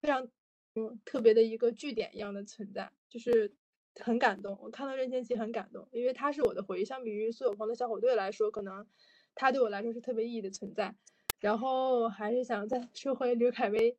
[0.01, 0.27] 非常
[0.73, 3.53] 嗯特别的一个据点一样的存在，就是。
[4.01, 6.85] 很感动，我看到任贤齐很感动，因为他是我的回忆。
[6.85, 8.85] 相比于苏有朋的小虎队来说，可能
[9.33, 10.95] 他对我来说是特别意义的存在。
[11.39, 13.97] 然后还是想再说回刘恺威，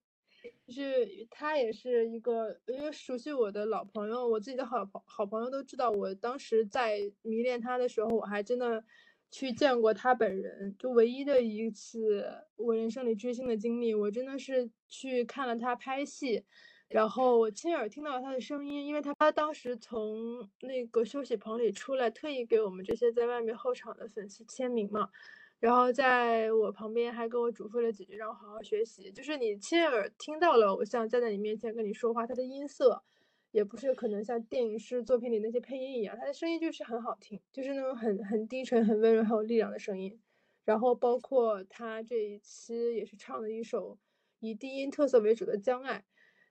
[0.66, 8.82] 就是他也是一个因为熟悉我的老朋友，我自己的好朋好朋友都知道，我当时在迷恋他的时候，我还真的
[9.30, 10.74] 去见过他本人。
[10.78, 16.44] 就唯一的一次我人生里追星的经历，我真的是去看了他拍戏。
[16.88, 25.10] 然后我亲耳听到他的声音，因为他当时从那个休息棚里出来，特意给我们这些在外面候场的粉丝签名嘛。
[25.58, 29.10] 然后在我旁边还跟我嘱咐了几句，让我好好学习。
[29.10, 33.02] 就是你亲耳听到了偶像站在你面前跟你说话，他的音色
[33.50, 40.20] 也不是可能像电影师作品里那些配音一样，他的声音就是很好听，就是那种很很低沉、很温柔、很有力量的声音。
[40.64, 43.98] 然后包括他这一期也是唱了一首
[44.40, 45.98] 以低音特色为主的《将爱》。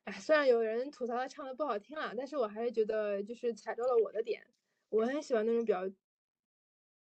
[0.05, 4.45] 哎，虽然有人吐槽他唱的不好听了，但是我还是觉得就是踩到了我的点。
[4.89, 5.89] 我很喜欢那种比较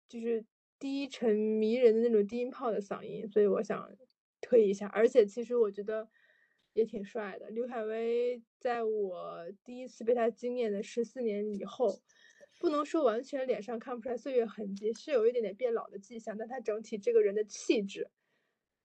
[0.06, 0.44] 就是
[0.78, 3.90] 低沉迷人的那种低音炮的嗓音，所以我想
[4.42, 4.86] 推一下。
[4.88, 6.10] 而且其实我觉得
[6.74, 7.48] 也挺帅的。
[7.48, 12.02] 刘恺威在我第一次被他惊艳的十四年以后，
[12.58, 18.10] 不能说完全脸上看不出来岁月痕迹，是有一点点变老的迹象，但他整体这个人的气质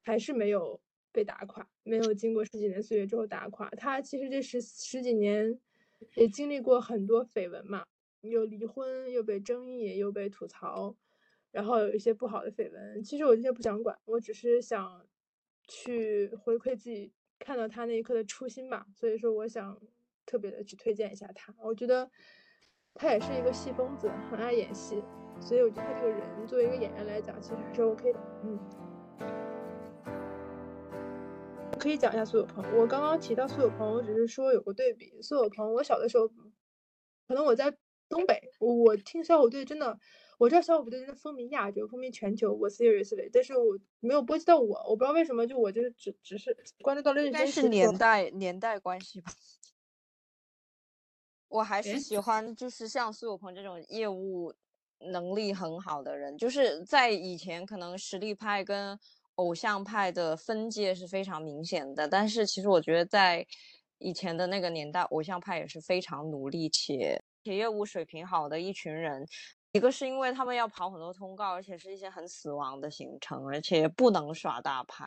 [0.01, 0.82] 还是没有。
[1.16, 3.70] 被打垮，没有经过十几年岁月之后打垮。
[3.70, 5.57] 他其实这十十几年
[6.16, 7.86] 也经历过很多绯闻嘛，
[8.20, 10.93] 又离婚，又被争议，又被吐槽，
[11.51, 13.01] 然后有一些不好的绯闻。
[13.01, 15.07] 其实我这些不想管，我只是想
[15.70, 18.86] 去回馈自己看到他那一刻的初心吧。
[18.93, 19.82] 所以说，我想
[20.26, 21.55] 特别的去推荐一下他。
[21.59, 22.11] 我觉得
[22.93, 25.01] 他也是一个戏疯子，很爱演戏，
[25.39, 28.20] 所以我觉得他这个人作为一个演员来讲，其实还是 OK 的。
[28.43, 28.84] 嗯。
[31.78, 32.63] 可以讲一下苏有朋。
[32.78, 35.21] 我刚刚提到苏有朋，我只是说有个对比。
[35.21, 36.28] 苏有朋，我小的时候，
[37.28, 37.71] 可能我在
[38.09, 39.99] 东北，我听小虎队真的，
[40.38, 42.53] 我知道小虎队真的风靡亚洲，风靡全球。
[42.53, 47.45] 我 seriously，但是我没有波及到我，我不知道为什么，就我就是只只是关注到了认真。
[47.47, 49.32] 是年代年代关系吧。
[51.49, 54.53] 我还是喜欢就是像苏有朋这种业务
[54.99, 58.99] 能力很好的人，就是在以前可能实力派跟。
[59.36, 63.45] 偶像派的分界是非常明显的，但是其实我觉得在
[63.99, 69.25] 以前的那个年代，偶像派也是非常努力且且业务水平好的一群人。
[69.76, 75.05] 一个是因为他们要跑很多通告，而且是一些很死亡的行程，而且不能耍大牌，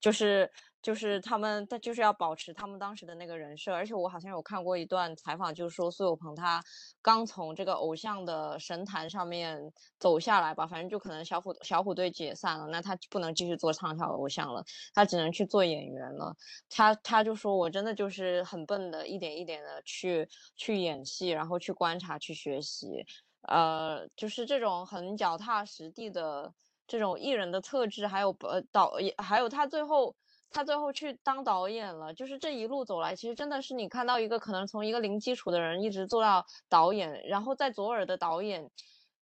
[0.00, 0.50] 就是
[0.82, 3.72] 就是他们他就是要保持他们当时的那个人设。
[3.72, 6.60] 而且我好像有看过一段采访，就是说苏有朋他
[7.00, 16.36] 刚从这个偶像的神坛上面走下来吧，反正就可能小虎小虎队解散了，那他不能继续做唱跳偶像了，他只能去做演员了。
[16.68, 23.06] 他他就说我真的就是很笨的，一点一点的去去演戏，然后去观察去学习。
[23.42, 26.52] 呃，就是这种很脚踏实地的
[26.86, 30.14] 这种艺人的特质，还有呃导演，还有他最后
[30.50, 32.12] 他最后去当导演了。
[32.14, 38.70] 就是这一路走来，其实真的是你看到一个可能从一个零基础的人一直做到导演，然后在左耳的导演。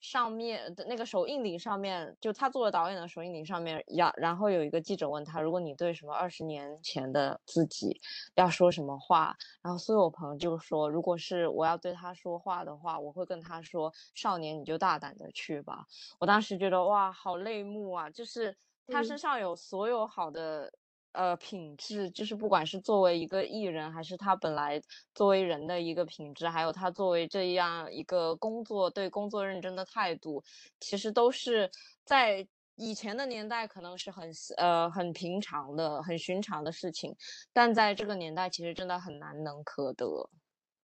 [0.04, 8.00] 上面的那个首映礼上面，就他做了导演的首映礼上面，要然后有一个记者问他，如果你对什么二十年前的自己
[8.36, 15.86] 要说什么话，然后苏有朋就说，如果是我要对他说话的话，我会跟他说，少年你就大胆的去吧。
[16.20, 18.56] 我当时觉得哇，好泪目啊，就是
[18.90, 20.72] 他身上有所有好的。
[21.14, 24.82] 呃，品质就是不管是作为一个艺人，还是他本来
[25.14, 30.44] 作为人的一个品质，还有他作为这样一个工作对工作认真的态度，
[30.80, 31.70] 其实都是
[32.04, 37.16] 在以前的年代可能是很呃很平常的、很寻常的事情，
[37.54, 40.30] 但在这个年代其实真的很难能可得。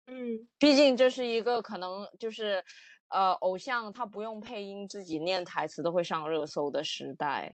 [0.09, 2.62] 嗯，毕竟这是一个可能就是
[3.09, 7.55] 呃偶像他不用配音，自己念台词都会上热搜的时代。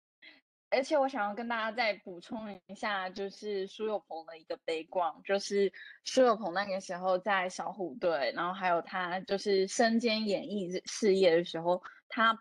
[0.71, 5.73] 而且我想要跟大家再补充一下，就是苏有朋的一个悲光，就是
[6.05, 12.37] 苏有朋那个时候在小虎队，然后还有他就是身兼演艺事业的时候，他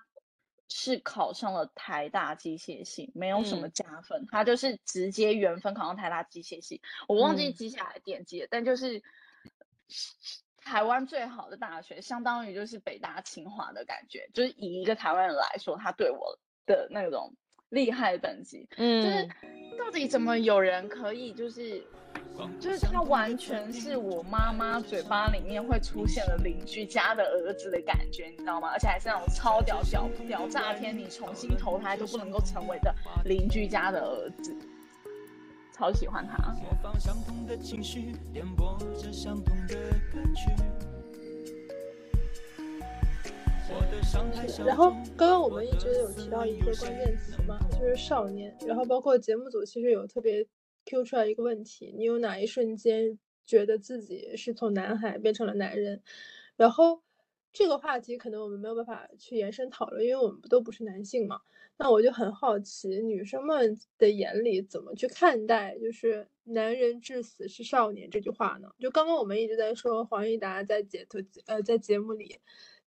[0.68, 9.02] 是考上了台大机械系，没有什么加分，他就是直接原分考上台大机械系，我忘记记下来点击了，但就是
[10.58, 17.34] 台湾最好的大学，相当于就是北大清华的感觉，就是以一个台湾人来说，他对我的那种。
[17.70, 19.28] 厉害等级，嗯，就是
[19.78, 21.82] 到底怎么有人可以，就是
[22.60, 28.68] 就是他完全是我妈妈嘴巴里面会出现的邻居家的儿子的感觉，你知道吗？
[28.72, 32.94] 而且还是那种超屌屌屌炸天，你重新投胎都不能够成为的
[33.24, 34.56] 邻居家的儿子，
[35.72, 36.54] 超喜欢他。
[44.64, 48.56] 然后刚刚我们一直有提到一个关键词嘛，就是少年。
[48.66, 50.46] 然后包括节目组其实有特别
[50.86, 56.02] Q 出来一个问题：你有哪一瞬间觉得自己是从男孩变成了男人？
[56.56, 57.02] 然后
[57.52, 61.40] 这个话题可能我们没有办法去延伸讨论，因为我们都不是男性嘛。
[61.76, 68.68] 那我就很好奇，女生们的眼里怎么去看待就是“男人至死是少年”这句话呢？
[68.78, 72.40] 就刚刚我们一直在说黄义达在节头呃在节目里。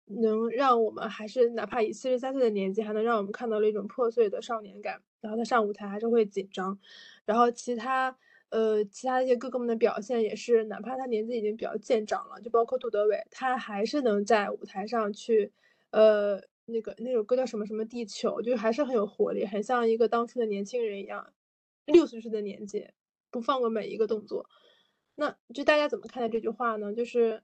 [0.08, 5.00] 能让我们还是哪怕以四十三岁的年纪，还能让我们看到了一种破碎的少年感。
[5.20, 6.78] 然后他上舞台还是会紧张，
[7.24, 8.16] 然后其他
[8.50, 15.50] 呃其他一些哥哥们的表现也是，哪怕他年纪已经比较渐长了，就包括杜德伟，他还是能在舞台上去
[15.90, 21.32] 呃那个那首歌叫什么什么地球，就还是很有活力，很像一个当初的年轻人一样，
[21.86, 22.86] 六十岁的年纪
[23.32, 24.48] 不放过每一个动作。
[25.16, 26.94] 那就大家怎么看待这句话呢？
[26.94, 27.42] 就是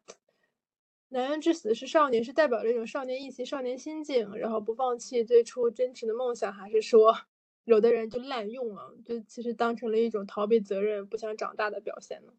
[1.08, 7.16] 男人至死是少年，是代表着一种少年意气、少年心境，然后不放弃最初真实的梦想，还是说
[7.64, 12.32] 有的人就滥用了，就其实当成了一种逃避责任、不想长大的表现呢？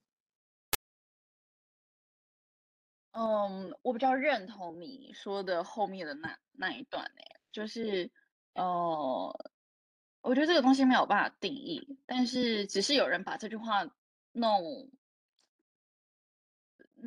[3.11, 7.21] 嗯，我比较认同你说的后面的那那一段呢，
[7.53, 8.11] 就是
[8.55, 9.33] 呃，
[10.21, 13.89] 我觉得这个东西没有办法定义，但是只是有人把这句话
[14.33, 14.91] 弄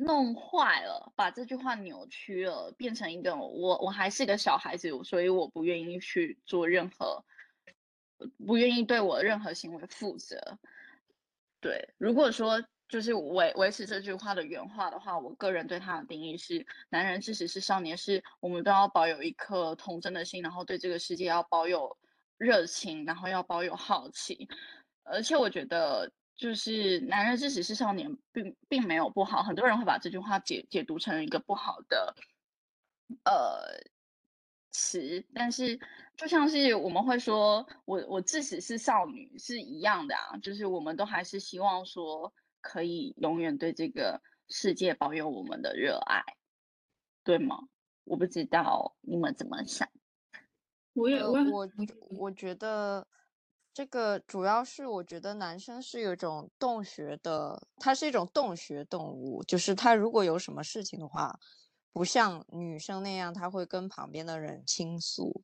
[0.05, 7.23] 弄坏了，把这句话扭曲了，变成一个我我还是个小孩子，所以我不愿意去做任何，
[8.45, 10.57] 不愿意对我任何行为负责。
[11.59, 12.63] 对，如果说。
[12.89, 21.95] 就是维维持这句话的原话的话，我个人对他的定义是：男人即使是少年，是我们都要保有一颗童真的心，然后对这个世界要保有
[22.39, 24.49] 热情，然后要保有好奇。
[25.03, 29.43] 而且我觉得，就是男人至死是少年，并并没有不好。
[29.43, 32.15] 很多人会把这句话解解读成一个不好的
[33.25, 33.83] 呃
[34.71, 35.79] 词，但是
[36.15, 42.33] 就像是我们会说，我我至死是少女是一样的啊，就是我们都还是希望说。
[42.61, 46.21] 可以永远对这个世界保有我们的热爱，
[47.23, 47.69] 对吗？
[48.03, 49.87] 我不知道你们怎么想。
[50.91, 51.69] 我也我我
[52.09, 53.07] 我觉得
[53.79, 61.33] 这个主要是我觉得男生是有一种洞穴的，他是一种洞穴动物，就是他如果有什么事情的话，
[61.93, 65.41] 不像女生那样，他会跟旁边的人倾诉。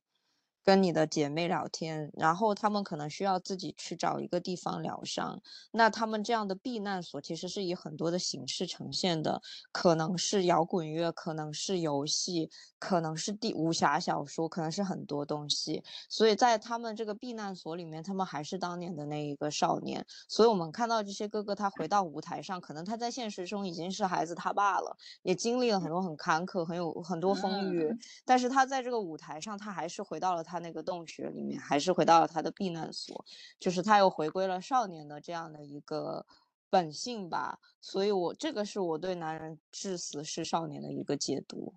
[0.66, 5.40] 跟你的姐妹聊天，然后他们可能需要自己去找一个地方疗伤。
[5.70, 9.40] 那他们这样的避难所其实是以很多的形式呈现的，
[9.70, 12.50] 可能是摇滚乐，可能是游戏，
[12.80, 15.84] 可能是第武侠小说，可能是很多东西。
[16.08, 20.04] 所以在他们这个避难所里面，他们还是当年的那一个少年。
[20.26, 27.88] 所以我们看到这些哥哥，他回到舞台上，可能他在现实中已经是孩子他爸了，也经历了很多很坎坷，很有很多风雨。
[28.24, 30.55] 但是他在这个舞台上，他还是回到了他。
[30.56, 33.22] 他那个洞穴里面，还是回到了他的避难所，
[33.60, 36.24] 就是他又回归了少年的这样的一个
[36.70, 37.60] 本性吧。
[37.78, 41.74] 所以，我这个是我对男人至死是少年的一个解读。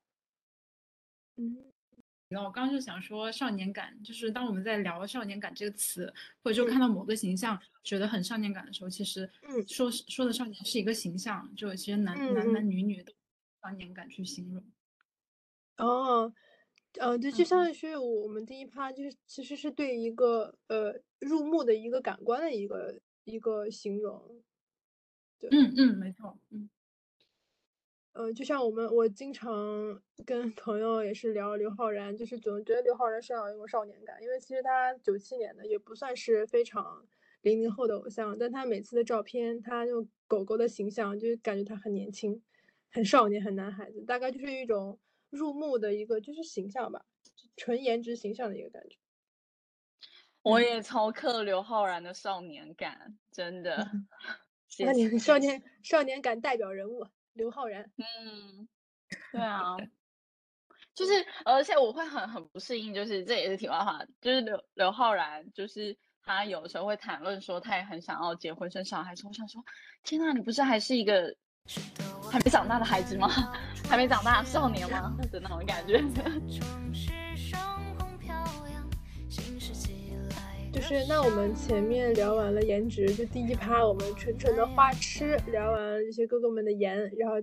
[1.36, 1.58] 嗯，
[2.30, 13.12] 然后我刚刚就想说，少年感，就是当我们在聊“少年感”这个词，或者就看到某个形象觉得很少年感的时候，其实，嗯，说说的少年是一个形象，就其实男男男女女都
[13.62, 14.64] 少年感去形容。
[15.78, 16.34] 哦。
[16.98, 24.42] 呃，对，就相当于我们第一趴就是其实是对一个呃入目的一个感官的一个一个形容，
[25.38, 26.68] 对，嗯嗯，没错，嗯，
[28.14, 37.06] 呃，就像我们我经常跟朋友也是聊刘昊然，就是总觉得刘昊然身上有一种少年感，因为其实他九七年的也不算是非常
[37.42, 42.42] 零零后的偶像，但他每次的照片，他用狗狗的形象，就感觉他很年轻，
[42.92, 45.00] 很少年，很男孩子，大概就是一种。
[45.30, 47.06] 入目的一个就是形象吧，
[47.56, 48.98] 纯颜值形象的一个感觉。
[50.42, 53.90] 我也超克刘昊然的少年感，真的。
[54.70, 57.92] 少年少年少年感代表人物刘昊然。
[57.98, 58.68] 嗯，
[59.32, 59.76] 对啊，
[60.96, 61.12] 就是
[61.44, 69.64] 而且我会很很不适应，就是这也是题外话，就是刘刘昊然，就是他有时候会谈论说他也很想要结婚生小孩，我想说，
[70.04, 71.36] 天呐，你不是还是一个。
[72.32, 73.30] 还没长大的孩子吗？
[73.90, 75.18] 还没长大少年吗？
[75.32, 76.00] 的那种感觉。
[80.72, 87.42] 就是那我们前面聊完了颜值，就第一趴我们纯纯的花痴，聊完这些哥哥们的颜，然后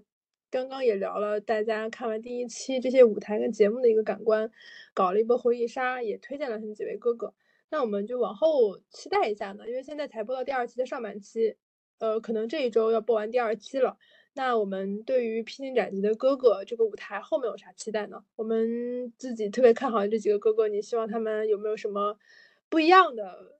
[0.49, 4.49] 刚刚也聊了大家看完第一期这些舞台跟节目的一个感官，
[4.95, 7.35] 搞了一波回忆杀，也推荐了他们几位哥哥。
[7.71, 11.57] 那我们就往后期待一下呢，因为现在才播到第二期的上半期。
[11.99, 13.99] 呃，可能这一周要播完第二期了。
[14.37, 18.23] 那我们对于《披荆斩棘的哥哥》这个舞台后面有啥期待呢？
[18.37, 22.19] 我们自己特别看好这几个哥哥，你希望他们有没有什么
[22.69, 23.59] 不一样的，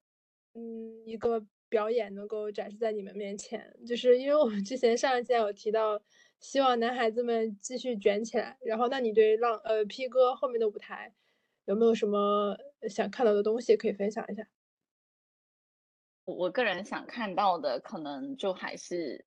[0.53, 3.75] 嗯，一个表演能够展示在你们面前？
[3.87, 5.99] 就是因为我们之前上一期有提到，
[6.41, 8.59] 希望男孩子们继续卷起来。
[8.61, 11.15] 然后，那你对浪呃 P 哥后面的舞台
[11.65, 12.55] 有没有什么
[12.87, 14.47] 想看到的东西可以分享一下？
[16.27, 19.25] 我个人想看到的，可能就还是，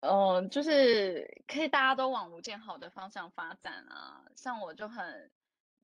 [0.00, 4.22] 嗯，就是可以大家都往吴建豪的方向发展啊。
[4.36, 5.30] 像我就很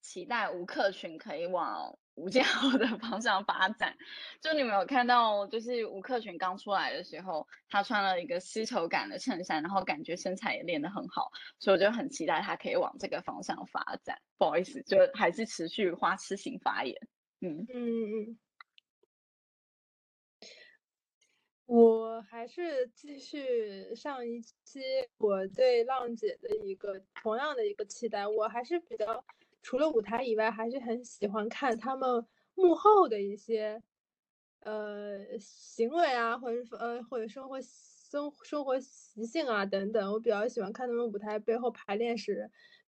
[0.00, 3.96] 期待吴克群可以往吴建豪的方向发展。
[4.40, 14.20] 就你们有看到，就是吴克群刚出来的时候，他穿了一个丝绸感的衬衫，然后感觉身材也练得很好，所以我就很期待他可以往这个方向发展。
[14.38, 16.94] 不好意思，就还是持续花痴型发言。
[17.40, 18.38] 嗯嗯嗯。
[21.74, 24.78] 我还是继续上一期
[25.16, 29.24] 我对浪姐的一个同样的一个期待，我还是比较
[29.62, 33.82] 除了舞台以外，还是很喜欢看他们幕后的一些
[34.60, 42.50] 呃行为啊，或者说呃或者生活生生活习性啊等等，我比较喜欢看他们舞台背后排练时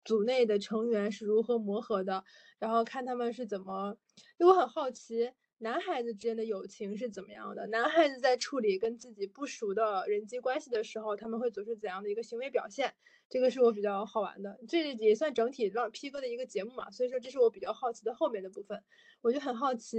[0.03, 2.25] 组内的成员是如何磨合的，
[2.59, 3.95] 然后看他们是怎么，
[4.37, 5.31] 因为我很好奇。
[5.65, 7.65] 男孩子之间的友情是怎么样的？
[7.65, 12.93] 男孩子在处理跟自己不熟的人际关系的时候，他们会做出怎样的一个行为表现？
[13.27, 16.91] 这个是我比较好玩的，这也算整体让 P 哥的一个节目嘛。
[16.91, 18.83] 所以说，这是我比较好奇的后面的部分。
[19.21, 19.97] 我就很好奇，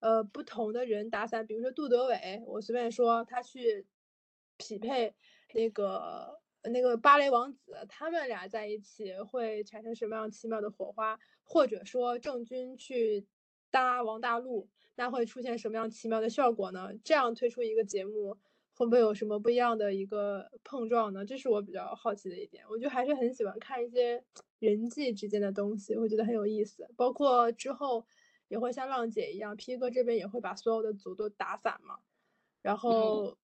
[0.00, 3.84] 呃，不同的人打伞，比如说杜德伟，我随便说他去
[4.56, 5.14] 匹配
[5.52, 11.18] 那个那个芭蕾王子，他们俩在一起会产生什么样奇妙的火花？
[11.44, 13.26] 或者说郑钧去
[13.72, 14.68] 搭王大陆？
[14.94, 16.90] 那会出现什么样奇妙的效果呢？
[17.02, 18.36] 这样推出一个节目，
[18.74, 21.24] 会不会有什么不一样的一个碰撞呢？
[21.24, 22.62] 这是我比较好奇的一点。
[22.68, 24.22] 我就还是很喜欢看一些
[24.58, 26.86] 人际之间的东西，我觉得很有意思。
[26.94, 28.04] 包括之后
[28.48, 32.00] 也会像浪姐一样，P 哥这边也会把所有的组都打散嘛。
[32.60, 33.38] 然后，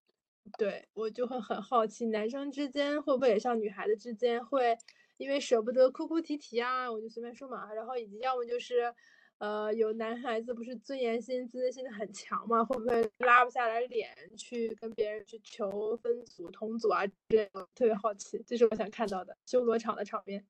[0.58, 4.76] 对我就会很好奇，男生之间会不会也像女孩子之间会
[5.16, 6.92] 因为舍不得哭哭啼啼啊？
[6.92, 7.72] 我就随便说嘛。
[7.72, 8.94] 然后以及要么就是。
[9.38, 12.64] 呃，有男孩子不是尊严心、自尊心很强嘛？
[12.64, 17.06] 会不会拉不下来脸去跟别人去求分组、同组啊？
[17.06, 20.44] 之类的特别好奇，这是我想看到的修罗场的场面。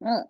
[0.00, 0.28] 嗯，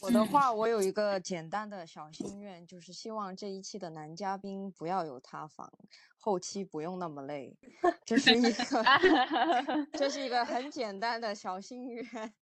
[0.00, 5.72] 我的话，我有一个简单的小心愿，就是希望这一期的男嘉宾不要有塌房，
[6.18, 7.56] 后期不用那么累。
[8.04, 8.50] 这是一个，
[9.94, 12.34] 这是一个很简单的小心愿。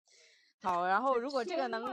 [0.64, 1.84] 好，然后如果这个能，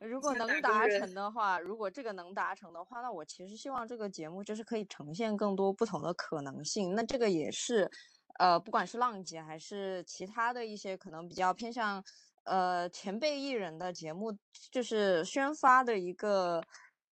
[0.00, 6.94] 如果能达成的话，如果这个能达成的话，那我其实希望这个节目就是可以呈现更多不同的可能性。
[6.94, 7.90] 那这个也是，
[8.38, 12.02] 呃，不管是浪姐还是其他的一些可能比较偏向，
[12.44, 14.32] 呃，前辈艺人的节目，
[14.72, 16.62] 就是宣发的一个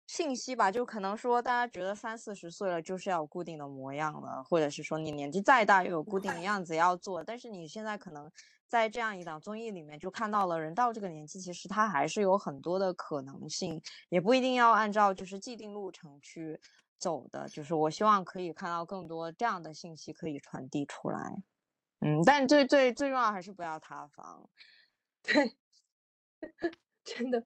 [0.08, 0.72] 信息吧。
[0.72, 8.32] 就可能说大家觉得三四十岁了就是要有固定的模样了，或者是说你年纪再大又有固定的样子要做，但是你现在可能。
[8.74, 16.60] 在这样一档综艺里面，就看到了人到这个年纪，其实他还是有很多的可能性，也不一定要按照就是既定路程去
[16.98, 17.48] 走的。
[17.48, 21.44] 就是我希望可以看到更多这样的信息可以传递出来。
[22.00, 24.50] 嗯，但最最最重要还是不要塌房。
[25.22, 25.56] 对，
[27.06, 27.46] 真的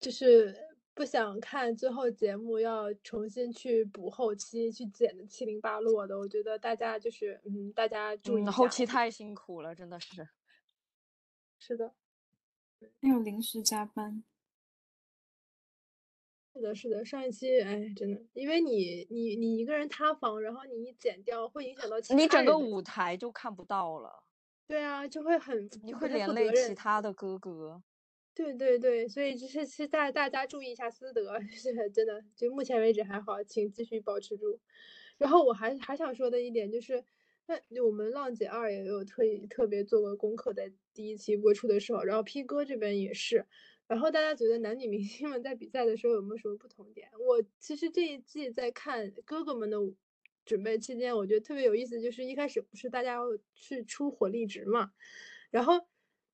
[0.00, 0.65] 就是。
[0.96, 10.26] 不想看最后节目要重新去补后期去剪的七零八落的，我觉得大家就是嗯，大家注意后期太辛苦了，真的是。
[11.58, 11.92] 是的，
[13.02, 14.24] 还有临时加班。
[16.54, 24.24] 是的，是的，上一期哎，真的，因为你你你一个人塌房，然后你一剪掉会影响到其他你整个舞台就看不到了。
[24.66, 27.82] 对啊，就会很你会连累其他的哥哥。
[28.36, 32.22] 对对对，所以就是是大大家注意一下私德， 是真的。
[32.36, 34.60] 就目前为止还好，请继续保持住。
[35.16, 37.02] 然后我还还想说的一点就是，
[37.46, 43.46] 那我们浪姐二也有特意特别做过功课，在第一期播出的时候，然后 P 哥这边也是。
[43.86, 47.08] 然后大家觉得男女明星们在比赛的时候有没有什么不同点？
[47.18, 49.78] 我其实这一季在看哥哥们的
[50.44, 53.24] 准备期间，我觉得特别有意思，就是一开始不是大家要
[53.54, 54.92] 去出火力值嘛，
[55.50, 55.86] 然后。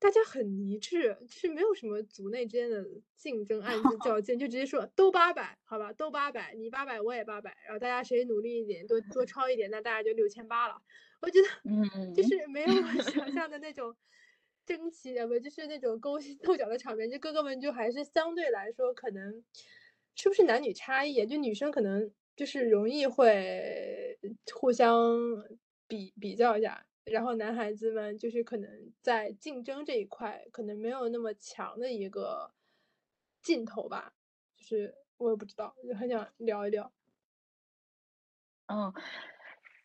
[0.03, 2.85] 大家很一致，是没有什么组内之间的
[3.15, 10.81] 竞争、暗自较 劲，就直接说都八百，好吧，都八百，你八百我也八百，然后大家谁努力一点，多多超一点，那大家就六千八了。
[11.21, 13.95] 我觉得，嗯，就是没有我想象的那 种
[14.65, 19.41] 争奇啊，不就是那种勾心斗角的场面，就哥哥们就还是相对来说可能
[20.15, 21.25] 是不是男女差异？
[21.25, 24.19] 就女生可能就是容易会
[24.53, 25.17] 互相
[25.87, 26.85] 比比较一下。
[27.05, 32.53] 然后男孩子们就是可能在竞争这一块可能没有那么强的一个
[33.41, 34.13] 劲头吧，
[34.55, 36.91] 就是我也不知道，就很想聊一聊。
[38.67, 38.93] 嗯，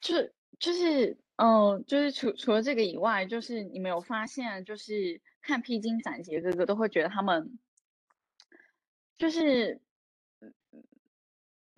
[0.01, 7.59] 就是就是嗯，就是除除了这个以外，就是你没有发现，就是看披荆斩棘哥哥都会觉得他们
[9.17, 9.81] 就是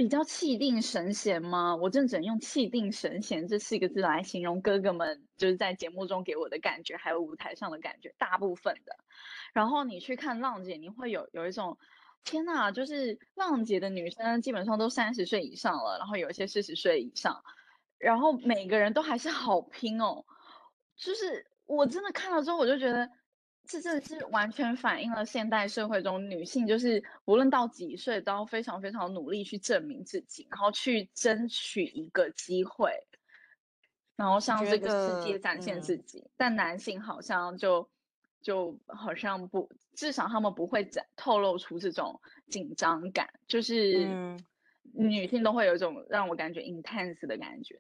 [0.01, 1.77] 比较气定神闲吗？
[1.77, 8.97] 我真的只能用“气定神闲”这四个字来形容哥哥们，就是在节目中给我的感觉，还有舞台上的感觉，大部分的。
[9.53, 11.77] 然后你去看浪姐，你会有有一种
[12.25, 17.45] 天呐，就是浪姐的女生基本上都三十岁以上了，然后有一些四十岁以上，
[17.99, 20.25] 然后每个人都还是好拼哦。
[20.97, 23.07] 就是我真的看了之后，我就觉得。
[23.71, 32.91] 这真的是完全反映了现代社会中女性，就是无论到几岁，都要非常非常努力去证明自己，然后去争取一个机会，
[34.17, 36.29] 然后向这个世界展现自己。
[36.37, 37.89] 但男性好像就
[38.43, 44.37] 就好像不，至少他们不会展透露出这种紧张感，就是。
[44.93, 47.77] 女性都会有一种让我感觉 intense 的感觉，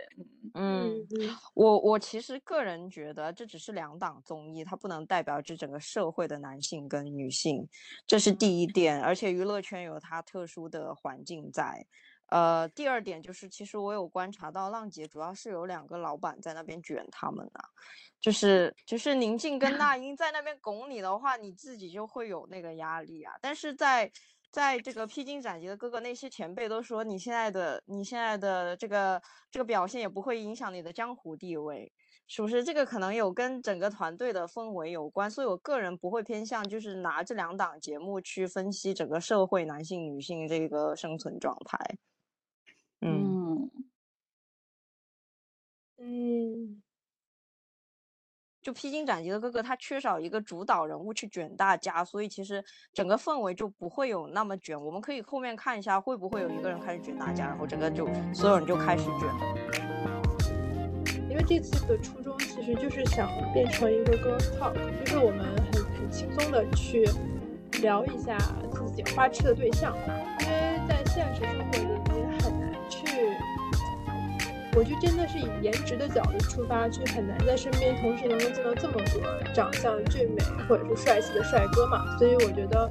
[0.54, 7.68] 嗯嗯，我我其实个人觉得这只是两档综艺，它不能代表这整个社会的男性跟女性，
[8.06, 9.02] 这是第一点。
[9.02, 11.84] 而且娱乐圈有它特殊的环境在，
[12.28, 17.64] 呃，第二点就是其实我有观察到浪姐主要是有两个老板在那边卷他们啊，
[18.20, 24.10] 就是就是宁静跟 那英在那边拱你的话，你自己就会有那个压力啊，但是在。
[24.50, 31.92] 在这个披荆斩棘的哥哥，那些前辈都说你现在的你现在的这个这个表现也不会影响你的江湖地位，
[32.26, 32.64] 是不是？
[32.64, 41.78] 这个可能有跟整个团队的氛围有关，所以我个人不会偏向就是拿这两档节目去分析整个社会男性女性这个生存状态。
[43.00, 43.70] 嗯
[45.96, 46.82] 嗯。
[48.62, 54.78] 就披荆斩棘的哥哥，他缺少一个主导人物去卷大家，所以其实整个氛围就不会有那么卷。
[54.78, 59.28] 我们可以后面看一下，会不会有一个人开始卷大家，然后整个就所有人就开始卷。
[61.30, 67.08] 因为这次的初衷其实就是想变成一个 girl talk，就是我们很很轻松的去
[67.80, 68.36] 聊一下
[68.74, 69.96] 自己花痴的对象，
[70.40, 71.89] 因为在现实生活里。
[74.76, 79.20] 我就真的是以颜值的角度出发，去很难在身边同时能够见到这么多
[79.52, 82.88] 长相俊美或者是帅气的帅哥嘛，所以我觉得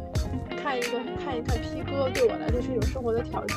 [0.62, 3.56] 看一个看一看 P 哥对我来说是一种生活的调剂，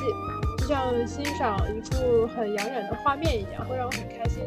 [0.58, 4.44] 就像欣赏一幅很养眼的画面一样，会让我很开心。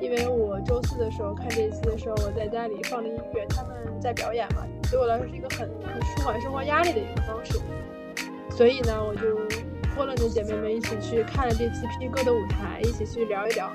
[0.00, 7.60] 因为我周四的时候看这一期的时候，我在家里放着音乐，他们在表演嘛，对我来说是一个很很舒缓生活压力的一个方式，
[8.50, 9.63] 所以呢，我就。
[9.94, 13.70] 拖了的姐妹们一起去看了这次 P 哥的舞台，一起去聊一聊，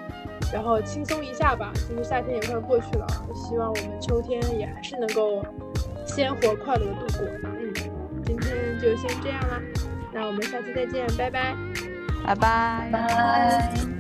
[0.54, 1.72] 然后轻松一下吧。
[1.90, 5.44] 就是夏天也快过去了，希望我们秋天也还是能够
[6.06, 7.26] 鲜活快乐的度过。
[7.44, 7.74] 嗯，
[8.26, 9.62] 今天就先这样啦，
[10.14, 11.56] 那我们下期再见，拜拜，
[12.26, 13.99] 拜拜，拜。